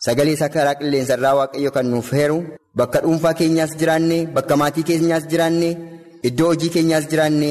sagalee 0.06 0.34
isaa 0.38 0.48
karaa 0.54 0.74
qilleensa 0.80 1.14
irraa 1.18 1.34
waaqayyo 1.40 1.70
kan 1.76 1.86
nuuf 1.92 2.08
heeru 2.18 2.38
bakka 2.78 2.98
dhuunfaa 3.04 3.34
keenyaas 3.40 3.72
jiraanne 3.82 4.18
bakka 4.36 4.54
maatii 4.62 4.84
keenyaas 4.90 5.24
jiraanne 5.34 5.68
iddoo 6.30 6.48
hojii 6.52 6.70
keenyaas 6.76 7.04
jiraanne 7.12 7.50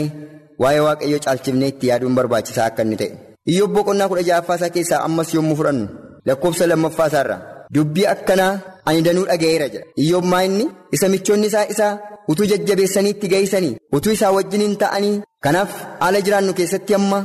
waa'ee 0.64 0.82
waaqayyo 0.88 1.18
caalchifnee 1.26 1.70
itti 1.74 1.86
yaaduun 1.92 2.16
barbaachisaa 2.20 2.66
akka 2.72 2.82
inni 2.88 2.98
ta'e. 3.02 3.12
Iyyoob 3.52 3.72
boqonnaa 3.78 4.08
kudha 4.12 4.24
ja'affaasaa 4.30 4.70
keessaa 4.76 5.02
ammas 5.08 5.30
yommuu 5.38 5.56
fudhannu 5.60 5.86
lakkoofsa 6.28 6.64
lammaffaasaarra 6.72 7.38
dubbii 7.76 8.06
akkanaa 8.14 8.54
ani 8.88 9.02
danuu 9.08 9.26
dhaga'eera 9.30 9.68
jedha. 9.74 9.86
Iyyoob 10.04 10.26
maa 10.32 10.44
inni? 10.48 10.66
Isa 10.96 11.10
michoonni 11.16 11.48
isaa 11.52 11.66
isaa. 11.76 11.94
utuu 12.32 12.46
jajjabeessanii 12.50 13.10
itti 13.14 13.28
gahisanii 13.32 13.78
utuu 13.98 14.12
isaa 14.16 14.30
wajjiniin 14.36 14.76
ta'anii 14.82 15.14
kanaaf 15.46 15.72
haala 16.02 16.20
jiraannu 16.26 16.54
keessatti 16.60 16.94
amma 16.98 17.20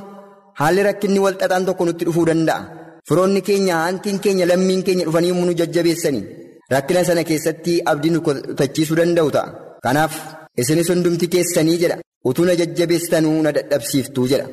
haalli 0.60 0.82
rakkinni 0.86 1.18
walxaxaan 1.24 1.66
tokko 1.66 1.84
nutti 1.88 2.04
dhufuu 2.08 2.24
danda'a. 2.28 2.60
Firoonni 3.08 3.40
keenya 3.48 3.74
haantiin 3.80 4.18
keenya 4.26 4.46
lammiin 4.50 4.82
keenya 4.86 5.04
dhufanii 5.08 5.28
yommuu 5.32 5.46
nu 5.48 5.54
jajjabeessanii. 5.60 6.22
Rakkina 6.74 7.02
sana 7.08 7.24
keessatti 7.30 7.74
abdii 7.92 8.10
nu 8.14 8.20
kutachiisuu 8.28 8.96
danda'u 9.00 9.30
ta'a. 9.36 9.48
Kanaaf 9.84 10.14
isinis 10.62 10.88
hundumti 10.94 11.26
keessanii 11.34 11.76
jedha. 11.82 11.96
Utuu 12.30 12.44
na 12.48 12.54
jajjabeessanuu 12.60 13.36
na 13.46 13.52
dadhabsiiftuu 13.58 14.26
jedha. 14.32 14.46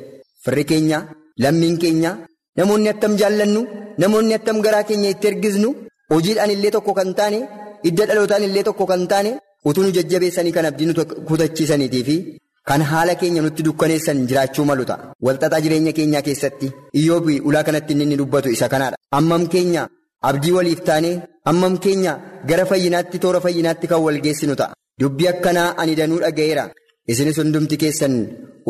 Firri 0.44 0.64
keenya 0.72 0.98
lammiin 1.46 1.78
keenya 1.86 2.12
namoonni 2.58 2.88
attam 2.92 3.12
jaallannu 3.20 3.62
namoonni 4.02 4.34
attam 4.38 4.58
garaa 4.66 4.84
keenya 4.88 5.10
itti 5.14 5.26
ergisnu 5.32 5.68
hojiidhaan 6.12 6.50
illee 6.56 6.70
tokko 6.76 6.92
kan 6.98 7.10
taane 7.18 7.38
hidda 7.86 8.04
dhalootaan 8.08 8.44
illee 8.48 8.62
tokko 8.68 8.86
kan 8.92 9.02
taane. 9.12 9.32
utuu 9.68 9.82
nu 9.84 9.90
jajjabeessanii 9.96 10.52
kan 10.56 10.66
abdii 10.68 10.86
nu 10.88 10.94
kutachiisaniitii 11.28 12.04
fi 12.08 12.14
kan 12.68 12.82
haala 12.90 13.14
keenya 13.20 13.42
nutti 13.44 13.62
dukkaneessan 13.66 14.18
jiraachuu 14.28 14.64
malu 14.70 14.84
ta'a. 14.88 15.04
Walxaxaa 15.26 15.60
jireenya 15.64 15.92
keenyaa 15.98 16.22
keessatti 16.28 16.66
iyyoobi 17.00 17.34
ulaa 17.48 17.62
kanatti 17.68 17.92
inni 18.04 18.16
dubbatu 18.20 18.48
isa 18.56 18.68
kanaadha. 18.72 18.96
Ammam 19.18 19.44
keenya 19.52 19.82
abdii 20.30 20.52
waliif 20.56 20.80
taanee 20.88 21.14
ammam 21.50 21.74
keenya 21.84 22.12
gara 22.48 22.64
fayyinaatti 22.70 23.18
toora 23.24 23.40
fayyinaatti 23.44 23.86
kan 23.92 24.00
wal 24.06 24.18
geessinu 24.24 24.54
ta'a. 24.60 24.74
Dubbii 25.00 25.28
akkanaa 25.32 25.68
ani 25.82 25.94
danuu 26.00 26.18
dhaga'eera 26.24 26.64
isinis 27.08 27.36
hundumti 27.40 27.76
keessan 27.82 28.14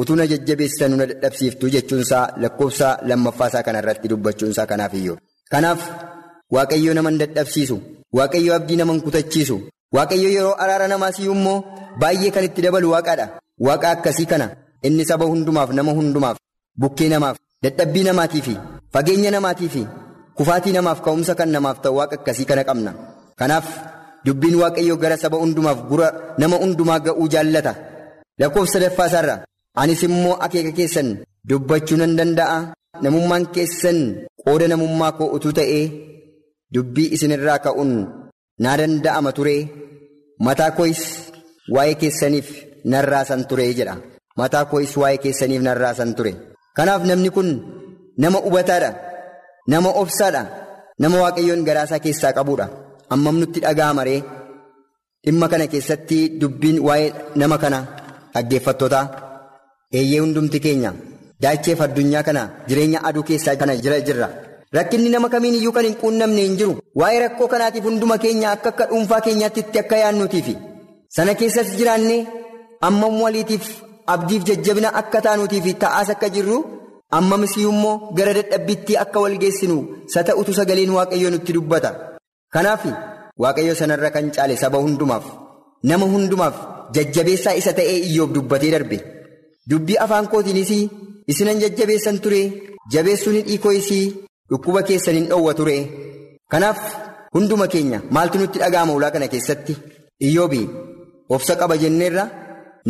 utuu 0.00 0.16
na 0.16 0.26
jajjabeessanuu 0.30 0.96
na 1.00 1.06
dadhabsiiftuu 1.10 1.68
jechuunsaa 1.74 2.24
lakkoofsa 2.42 2.88
lammaffaasaa 3.08 3.62
kanarratti 3.66 4.08
dubbachuunsaa 4.12 4.66
kanaaf 4.70 4.94
iyyoo 5.00 5.16
kanaaf 5.52 5.80
waaqayyo 6.54 6.94
nama 6.96 7.10
dadhabsiisu 7.22 7.76
waaqayyo 8.18 8.54
abdii 8.54 8.76
nama 8.80 9.00
kutachiisu. 9.06 9.56
Waaqayyo 9.96 10.28
yeroo 10.36 10.54
araara 10.64 10.88
namaas 10.88 11.18
immoo 11.20 11.64
baay'ee 12.00 12.30
kan 12.34 12.44
itti 12.48 12.62
dabalu 12.64 12.90
waaqaadha. 12.94 13.26
Waaqa 13.66 13.90
akkasii 13.94 14.26
kana 14.32 14.46
inni 14.88 15.04
saba 15.10 15.24
hundumaaf 15.32 15.70
nama 15.78 15.92
hundumaaf 15.98 16.36
bukkee 16.80 17.08
namaaf 17.12 17.36
dadhabbii 17.64 18.04
namaatii 18.08 18.42
fi 18.46 18.54
fageenya 18.94 19.30
namaatii 19.36 19.68
fi 19.74 19.82
kufaatii 20.38 20.72
namaaf 20.76 21.00
ka'umsa 21.06 21.34
kan 21.38 21.48
namaaf 21.56 21.80
ta'u 21.84 21.96
waaqa 22.00 22.14
akkasii 22.20 22.44
kana 22.50 22.64
qabna. 22.68 22.92
Kanaaf 23.40 23.66
dubbiin 24.26 24.56
waaqayyo 24.62 24.96
gara 25.02 25.16
saba 25.24 25.36
hundumaaf 25.44 25.78
nama 26.38 26.56
hundumaa 26.64 27.00
ga'uu 27.06 27.28
jaallata. 27.28 27.74
Lakkoofsa 28.42 28.74
sadaffaasaarra 28.78 29.34
anis 29.82 30.02
immoo 30.06 30.36
akeeka 30.46 30.72
keessan 30.78 31.08
dubbachuu 31.48 31.98
nan 32.00 32.16
danda'a. 32.18 32.58
Namummaan 33.04 33.44
keessan 33.54 33.98
qooda 34.44 34.66
namummaa 34.72 35.12
koo 35.18 35.28
utuu 35.36 35.52
ta'ee 35.58 35.84
dubbii 36.74 37.12
isinirraa 37.14 37.58
ka'uun 37.66 37.92
naa 38.62 38.76
danda'ama 38.80 39.30
ture. 39.36 39.56
Mataa 40.46 40.70
koo'is 40.78 41.02
waa'ee 41.74 41.94
keessaniif 42.02 42.48
narraasan 42.92 43.42
ture 43.48 43.66
jedha. 43.78 43.94
Mataa 44.40 44.64
koo'is 44.72 44.92
waa'ee 45.00 45.22
keessaniif 45.24 45.62
narraasan 45.68 46.10
ture. 46.18 46.32
Kanaaf 46.76 47.02
namni 47.08 47.30
kun 47.36 47.48
nama 48.22 48.38
hubataadha 48.46 48.90
nama 49.72 49.90
obsaadha. 50.02 50.42
Nama 51.02 51.16
waaqayyoon 51.22 51.62
garaasaa 51.68 52.04
keessaa 52.04 52.32
qabuudha. 52.38 52.66
Ammam 53.14 53.36
nutti 53.40 53.58
dhaga'ama 53.64 54.02
ree 54.08 54.20
dhimma 55.24 55.46
kana 55.52 55.66
keessatti 55.72 56.18
dubbiin 56.40 56.78
waa'ee 56.88 57.08
nama 57.40 57.56
kana 57.62 57.78
dhaggeeffattootaa 58.34 59.04
eeyyee 59.98 60.20
hundumti 60.24 60.58
keenya 60.66 60.90
daacheef 61.42 61.80
addunyaa 61.86 62.22
kana 62.28 62.42
jireenya 62.68 62.98
aduu 63.08 63.22
keessaa 63.28 63.56
kana 63.60 63.76
jira 63.84 64.00
jirra. 64.08 64.28
Rakkinni 64.76 65.08
nama 65.12 65.28
kamiin 65.32 65.54
iyyuu 65.58 65.72
kan 65.76 65.84
hin 65.84 65.96
quunnamne 66.02 66.42
hin 66.44 66.54
jiru. 66.60 66.74
Waa'ee 67.00 67.20
rakkoo 67.24 67.48
kanaatiif 67.54 67.84
hunduma 67.88 68.16
keenya 68.22 68.50
akka 68.54 68.68
akka 68.72 68.84
dhuunfaa 68.90 69.20
keenyaatti 69.26 69.60
itti 69.64 69.78
akka 69.82 69.96
yaadnuutiifi 70.02 70.54
sana 71.16 71.34
keessas 71.40 71.68
jiraannee 71.78 72.20
ammam 72.88 73.20
waliitiif 73.24 73.66
abdiif 74.14 74.42
jajjabina 74.50 74.88
akka 75.00 75.20
taanuutiifi 75.26 75.72
ta'aas 75.82 76.08
akka 76.14 76.28
jirru 76.36 76.56
ammamis 77.18 77.56
immoo 77.64 77.94
gara 78.18 78.32
dadhabbiitti 78.38 78.96
akka 79.04 79.18
wal 79.24 79.36
geessinu 79.42 79.76
sa 80.14 80.24
ta'utu 80.28 80.52
sagaleen 80.60 80.90
waaqayyoo 80.98 81.30
nutti 81.34 81.52
dubbata. 81.58 81.90
Kanaaf 82.54 82.82
waaqayyo 83.44 83.74
sanarra 83.80 84.10
kan 84.14 84.30
caale 84.36 84.56
saba 84.62 84.78
hundumaaf 84.86 85.24
nama 85.90 86.06
hundumaaf 86.14 86.56
jajjabeessaa 86.94 87.54
isa 87.60 87.72
ta'ee 87.78 87.98
iyyoof 88.08 88.30
dubbatee 88.34 88.70
darbe. 88.74 88.98
Dubbii 89.70 89.98
afaan 90.04 90.28
kootiinis 90.32 90.70
isinan 91.32 91.60
jajjabeessan 91.62 92.18
ture 92.24 92.42
jabeessuun 92.92 93.38
dhiikoo 93.48 93.72
isii. 93.80 94.06
Dhukkuba 94.50 94.82
keessan 94.88 95.14
hin 95.16 95.26
dhoowwa 95.30 95.54
ture. 95.54 95.76
Kanaaf 96.50 96.78
hunduma 97.34 97.66
keenya 97.72 98.02
maaltu 98.10 98.38
nutti 98.38 98.58
dhaga'ama 98.62 98.92
ulaa 98.98 99.10
kana 99.14 99.28
keessatti? 99.32 99.76
Iyyoobii 100.26 100.66
obsa 101.34 101.56
qaba 101.60 101.76
jenneerra 101.82 102.24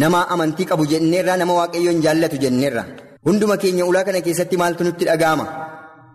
nama 0.02 0.20
amantii 0.34 0.66
qabu 0.70 0.86
jenneerra 0.92 1.36
nama 1.36 1.52
waaqayyoon 1.58 2.02
jaallatu 2.04 2.36
jenneerra. 2.44 2.84
Hunduma 3.26 3.56
keenya 3.62 3.84
ulaa 3.86 4.04
kana 4.04 4.20
keessatti 4.26 4.56
maaltu 4.56 4.84
nutti 4.84 5.04
dhaga'ama? 5.10 5.46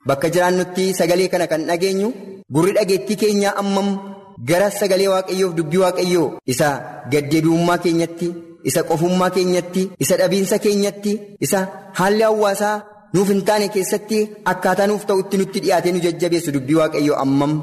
Bakka 0.08 0.30
jiraannutti 0.34 0.94
sagalee 1.00 1.28
kana 1.32 1.48
kan 1.48 1.64
dhageenyu 1.70 2.10
gurri 2.54 2.74
dhageettii 2.78 3.16
keenyaa 3.22 3.56
ammam 3.62 3.88
gara 4.50 4.68
sagalee 4.80 5.08
waaqayyoof 5.14 5.54
dubbii 5.58 5.82
waaqayyoo 5.86 6.28
isa 6.54 6.68
gaddeebi'ummaa 7.14 7.78
keenyatti 7.86 8.28
isa 8.70 8.84
qofummaa 8.90 9.30
keenyatti 9.38 9.82
isa 10.04 10.16
dhabiinsa 10.20 10.60
keenyatti 10.66 11.14
isa 11.48 11.60
haalli 12.00 12.24
hawaasaa. 12.28 12.76
nuuf 13.14 13.30
hin 13.32 13.42
taane 13.48 13.68
keessatti 13.74 14.18
akkaataa 14.52 14.86
nuuf 14.90 15.04
ta'utti 15.10 15.38
nutti 15.42 15.60
dhiyaatee 15.64 15.92
nu 15.96 16.00
jajjabeessu 16.06 16.52
dubbii 16.56 16.76
waaqayyoo 16.80 17.18
ammam 17.26 17.54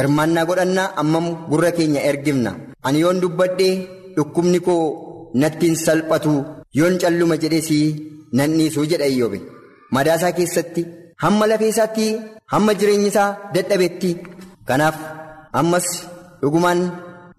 hirmaannaa 0.00 0.44
godhannaa 0.50 0.86
ammam 1.02 1.26
gurra 1.50 1.70
keenya 1.78 2.00
ergifna 2.10 2.52
ani 2.86 3.00
yoon 3.02 3.20
dubbadhee 3.24 3.74
dhukkubni 4.16 4.60
koo 4.68 4.78
natti 5.42 5.66
hin 5.68 5.76
salphatu 5.84 6.32
yoon 6.78 6.96
calluma 7.02 7.36
jedhees 7.42 7.68
nan 8.38 8.50
dhiisuu 8.58 8.86
jedha 8.92 9.06
iyyoobe 9.12 9.38
madaasaa 9.96 10.32
keessatti 10.38 10.82
hamma 11.24 11.46
lafeesaatti 11.52 12.06
hamma 12.54 12.72
jireenyi 12.80 13.08
isaa 13.12 13.28
dadhabetti 13.54 14.10
kanaaf 14.70 14.96
ammas 15.60 15.86
dhugumaan 16.42 16.80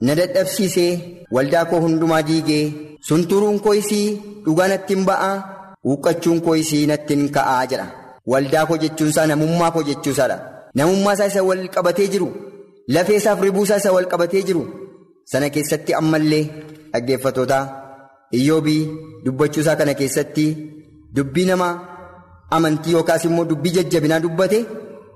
na 0.08 0.16
dadhabsiisee 0.20 0.92
waldaa 1.36 1.66
koo 1.72 1.80
hundumaa 1.86 2.22
diigee 2.30 2.64
sunturuun 3.08 3.60
koo 3.66 3.74
isii 3.82 4.08
dhugaa 4.46 4.68
natti 4.74 4.94
hin 4.96 5.06
ba'aa. 5.10 5.36
Huqqachuun 5.88 6.40
koo 6.46 6.56
isii 6.62 6.86
natti 6.92 7.14
hin 7.16 7.30
ka'aa 7.36 7.66
jedha. 7.72 7.88
Waldaa 8.32 8.66
koo 8.70 8.78
jechuunsaa 8.84 9.28
namummaa 9.32 9.72
koo 9.76 9.84
jechuusaadha. 9.90 10.38
Namummaa 10.80 11.14
isaa 11.18 11.28
isa 11.32 11.44
wal 11.50 11.64
qabatee 11.76 12.08
jiru. 12.14 12.28
Lafeesaaf 12.96 13.42
ribuusaa 13.48 13.78
isa 13.84 13.92
wal 13.98 14.08
qabatee 14.14 14.42
jiru. 14.50 14.64
Sana 15.32 15.50
keessatti 15.56 15.94
ammallee 16.00 16.44
dhaggeeffatootaa 16.94 17.64
iyyoobii 18.40 18.82
dubbachuusaa 19.26 19.76
kana 19.80 19.94
keessatti 20.02 20.46
dubbii 21.16 21.46
nama 21.50 21.68
amantii 22.58 22.94
yookaas 22.98 23.26
immoo 23.30 23.46
dubbii 23.52 23.72
jajjabinaa 23.78 24.20
dubbate 24.26 24.60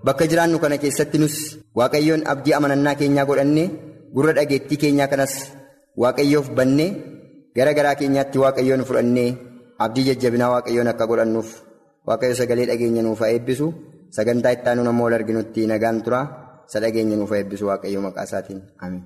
bakka 0.06 0.26
jiraannu 0.32 0.58
kana 0.63 0.78
keessatti 0.84 1.18
nus 1.22 1.36
waaqayyoon 1.80 2.22
abdii 2.34 2.54
amanannaa 2.58 2.96
keenyaa 3.00 3.26
godhannee 3.30 3.68
gurra 4.16 4.34
dhageettii 4.38 4.78
keenyaa 4.84 5.08
kanas 5.13 5.34
waaqayyoof 6.04 6.48
bannee 6.58 6.89
gara 7.58 7.72
garaa 7.78 7.96
keenyaatti 8.02 8.38
waaqayyoon 8.44 8.84
fudhannee. 8.89 9.30
abdii 9.84 10.04
jajjabinaa 10.08 10.50
waaqayyoon 10.54 10.89
akka 10.92 11.06
godhannuuf 11.12 11.50
waaqayyo 12.08 12.36
sagalee 12.42 12.66
dhageenya 12.70 13.02
nuuf 13.08 13.20
haa 13.24 13.32
eebbisu 13.36 13.68
sagantaa 14.18 14.52
itti 14.56 14.70
aanu 14.70 14.84
nama 14.88 15.04
wal 15.06 15.13
arginutti 15.18 15.62
nagaan 15.72 15.98
tura 16.06 16.22
isa 16.70 16.80
dhageenya 16.84 17.16
nuuf 17.22 17.32
haa 17.34 17.39
eebbisu 17.42 17.63
waaqayyo 17.72 18.00
maqaa 18.06 18.26
isaatiin. 18.30 18.62